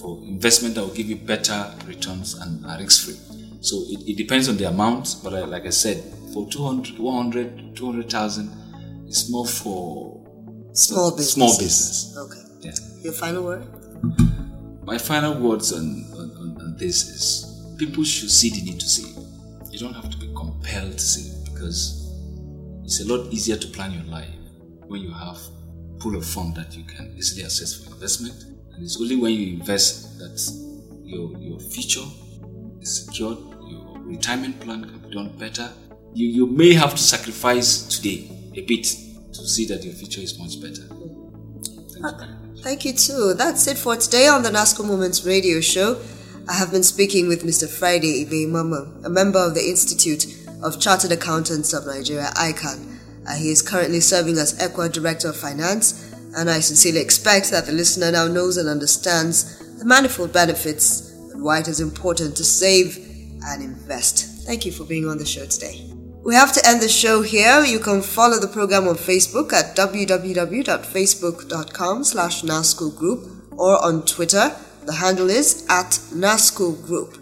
for 0.00 0.22
investment 0.24 0.74
that 0.74 0.82
will 0.82 0.94
give 0.94 1.08
you 1.08 1.16
better 1.16 1.72
returns 1.86 2.34
and 2.34 2.66
are 2.66 2.78
risk 2.78 3.06
free. 3.06 3.16
So 3.60 3.76
it, 3.88 4.10
it 4.10 4.16
depends 4.18 4.48
on 4.48 4.56
the 4.58 4.64
amount, 4.68 5.16
but 5.24 5.32
I, 5.32 5.44
like 5.44 5.64
I 5.64 5.70
said, 5.70 6.02
for 6.34 6.46
200, 6.50 6.98
100, 6.98 7.74
200,000, 7.74 9.06
it's 9.06 9.30
more 9.30 9.46
for 9.46 10.18
Small 10.74 11.10
business. 11.16 11.32
Small 11.32 11.58
business. 11.58 12.16
Okay. 12.16 12.68
Yeah. 12.68 13.02
Your 13.02 13.12
final 13.14 13.44
word? 13.44 13.66
My 14.88 14.96
final 14.96 15.34
words 15.38 15.70
on, 15.74 16.06
on, 16.16 16.56
on, 16.62 16.76
this 16.78 17.06
is 17.10 17.74
people 17.76 18.02
should 18.04 18.30
see 18.30 18.48
the 18.48 18.62
need 18.62 18.80
to 18.80 18.88
save. 18.88 19.22
You 19.70 19.78
don't 19.78 19.92
have 19.92 20.08
to 20.08 20.16
be 20.16 20.32
compelled 20.34 20.92
to 20.92 20.98
save 20.98 21.44
because 21.44 22.10
it's 22.84 22.98
a 23.00 23.04
lot 23.04 23.30
easier 23.30 23.56
to 23.56 23.66
plan 23.66 23.92
your 23.92 24.04
life 24.04 24.30
when 24.86 25.02
you 25.02 25.10
have 25.12 25.38
pool 25.98 26.16
of 26.16 26.24
fund 26.24 26.54
that 26.54 26.74
you 26.74 26.84
can 26.84 27.14
easily 27.18 27.44
access 27.44 27.84
for 27.84 27.92
investment. 27.92 28.44
And 28.72 28.82
it's 28.82 28.98
only 28.98 29.16
when 29.16 29.32
you 29.32 29.58
invest 29.58 30.18
that 30.20 30.40
your 31.04 31.36
your 31.36 31.60
future 31.60 32.08
is 32.80 33.04
secured, 33.04 33.36
your 33.68 33.98
retirement 33.98 34.58
plan 34.58 34.86
can 34.86 35.00
be 35.00 35.14
done 35.14 35.36
better. 35.36 35.70
You 36.14 36.28
you 36.28 36.46
may 36.46 36.72
have 36.72 36.92
to 36.92 37.02
sacrifice 37.02 37.82
today 37.94 38.30
a 38.54 38.62
bit 38.62 38.84
to 38.84 39.46
see 39.46 39.66
that 39.66 39.84
your 39.84 39.92
future 39.92 40.22
is 40.22 40.38
much 40.38 40.62
better. 40.62 40.88
Thank 42.62 42.84
you 42.84 42.92
too. 42.92 43.34
That's 43.34 43.66
it 43.68 43.78
for 43.78 43.94
today 43.96 44.26
on 44.26 44.42
the 44.42 44.50
NASCO 44.50 44.84
Moments 44.84 45.24
radio 45.24 45.60
show. 45.60 46.00
I 46.48 46.54
have 46.54 46.72
been 46.72 46.82
speaking 46.82 47.28
with 47.28 47.44
Mr. 47.44 47.68
Friday 47.68 48.24
Ibe 48.24 48.48
Mamman, 48.48 49.04
a 49.04 49.08
member 49.08 49.38
of 49.38 49.54
the 49.54 49.64
Institute 49.68 50.26
of 50.62 50.80
Chartered 50.80 51.12
Accountants 51.12 51.72
of 51.72 51.86
Nigeria, 51.86 52.30
ICAN. 52.34 52.98
Uh, 53.28 53.36
he 53.36 53.50
is 53.50 53.62
currently 53.62 54.00
serving 54.00 54.38
as 54.38 54.58
ECWA 54.58 54.90
Director 54.92 55.28
of 55.28 55.36
Finance, 55.36 56.12
and 56.36 56.50
I 56.50 56.58
sincerely 56.58 57.00
expect 57.00 57.52
that 57.52 57.66
the 57.66 57.72
listener 57.72 58.10
now 58.10 58.26
knows 58.26 58.56
and 58.56 58.68
understands 58.68 59.78
the 59.78 59.84
manifold 59.84 60.32
benefits 60.32 61.12
and 61.32 61.42
why 61.42 61.60
it 61.60 61.68
is 61.68 61.78
important 61.78 62.36
to 62.38 62.44
save 62.44 62.96
and 63.46 63.62
invest. 63.62 64.46
Thank 64.46 64.66
you 64.66 64.72
for 64.72 64.84
being 64.84 65.06
on 65.08 65.18
the 65.18 65.26
show 65.26 65.46
today. 65.46 65.87
We 66.28 66.34
have 66.34 66.52
to 66.52 66.60
end 66.68 66.82
the 66.82 66.90
show 66.90 67.22
here. 67.22 67.64
You 67.64 67.78
can 67.78 68.02
follow 68.02 68.38
the 68.38 68.48
program 68.48 68.86
on 68.86 68.96
Facebook 68.96 69.54
at 69.54 69.74
www.facebook.com 69.74 72.04
slash 72.04 72.42
NASCO 72.42 72.94
group 72.94 73.26
or 73.52 73.82
on 73.82 74.04
Twitter. 74.04 74.54
The 74.84 74.92
handle 74.92 75.30
is 75.30 75.64
at 75.70 75.92
NASCO 76.12 76.84
Group. 76.84 77.16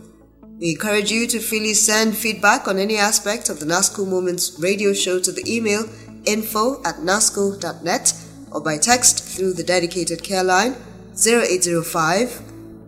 We 0.59 0.73
encourage 0.73 1.13
you 1.13 1.29
to 1.29 1.39
freely 1.39 1.75
send 1.75 2.17
feedback 2.17 2.67
on 2.67 2.81
any 2.81 2.97
aspect 2.97 3.49
of 3.49 3.61
the 3.61 3.67
NASCO 3.67 4.09
Moments 4.09 4.59
radio 4.59 4.93
show 4.93 5.21
to 5.21 5.31
the 5.31 5.45
email 5.47 5.85
info 6.25 6.83
at 6.83 6.97
nasco.net 6.97 8.13
or 8.51 8.61
by 8.61 8.77
text 8.77 9.23
through 9.23 9.53
the 9.53 9.63
dedicated 9.63 10.25
care 10.25 10.43
line 10.43 10.75
0805 11.13 12.43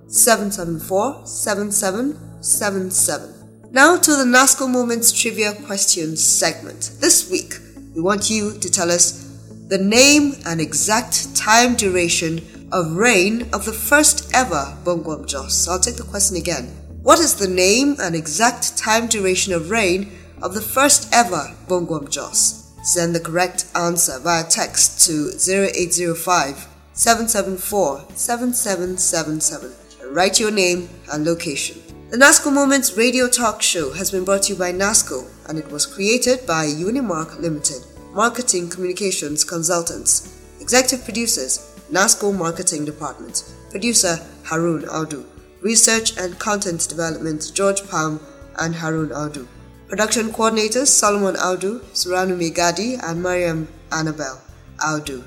774 0.08 1.26
7777. 1.26 3.37
Now 3.70 3.98
to 3.98 4.16
the 4.16 4.24
NASCO 4.24 4.66
Moments 4.66 5.12
Trivia 5.12 5.52
Questions 5.52 6.24
segment. 6.24 6.92
This 7.00 7.30
week, 7.30 7.52
we 7.94 8.00
want 8.00 8.30
you 8.30 8.58
to 8.58 8.70
tell 8.70 8.90
us 8.90 9.42
the 9.68 9.76
name 9.76 10.36
and 10.46 10.58
exact 10.58 11.36
time 11.36 11.76
duration 11.76 12.40
of 12.72 12.96
reign 12.96 13.46
of 13.52 13.66
the 13.66 13.74
first 13.74 14.32
ever 14.32 14.74
Gbong 14.84 15.04
Gwom 15.04 15.26
Jos. 15.26 15.68
I'll 15.68 15.78
take 15.78 15.96
the 15.96 16.02
question 16.02 16.38
again. 16.38 16.64
What 17.02 17.18
is 17.18 17.34
the 17.34 17.46
name 17.46 17.96
and 18.00 18.16
exact 18.16 18.78
time 18.78 19.06
duration 19.06 19.52
of 19.52 19.68
reign 19.70 20.12
of 20.40 20.54
the 20.54 20.62
first 20.62 21.12
ever 21.12 21.54
Gbong 21.66 21.88
Gwom 21.88 22.08
Jos? 22.08 22.72
Send 22.82 23.14
the 23.14 23.20
correct 23.20 23.66
answer 23.74 24.18
via 24.18 24.44
text 24.44 25.06
to 25.06 25.30
0805 25.36 26.66
774 26.94 28.06
7777 28.14 29.72
and 30.00 30.16
write 30.16 30.40
your 30.40 30.50
name 30.50 30.88
and 31.12 31.26
location. 31.26 31.82
The 32.10 32.16
NASCO 32.16 32.50
Moments 32.50 32.96
radio 32.96 33.28
talk 33.28 33.60
show 33.60 33.92
has 33.92 34.10
been 34.10 34.24
brought 34.24 34.44
to 34.44 34.54
you 34.54 34.58
by 34.58 34.72
NASCO 34.72 35.28
and 35.46 35.58
it 35.58 35.70
was 35.70 35.84
created 35.84 36.46
by 36.46 36.64
Unimark 36.64 37.38
Limited, 37.38 37.84
Marketing 38.14 38.70
Communications 38.70 39.44
Consultants, 39.44 40.34
Executive 40.58 41.04
Producers, 41.04 41.78
NASCO 41.92 42.34
Marketing 42.34 42.86
Department, 42.86 43.44
Producer 43.70 44.18
Harun 44.44 44.84
Audu. 44.84 45.26
Research 45.60 46.16
and 46.16 46.38
Content 46.38 46.88
Development 46.88 47.50
George 47.52 47.86
Palm 47.90 48.20
and 48.58 48.74
Harun 48.74 49.10
Audu. 49.10 49.46
Production 49.88 50.30
coordinators 50.30 50.86
Solomon 50.86 51.34
Audu, 51.34 51.80
Suranu 51.92 52.38
Megadi, 52.38 52.98
and 53.02 53.22
Mariam 53.22 53.68
Annabelle 53.92 54.40
Audu. 54.78 55.22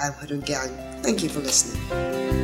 I'm 0.00 0.12
Harun 0.12 0.42
Gang. 0.42 0.70
Thank 1.02 1.24
you 1.24 1.28
for 1.28 1.40
listening. 1.40 2.39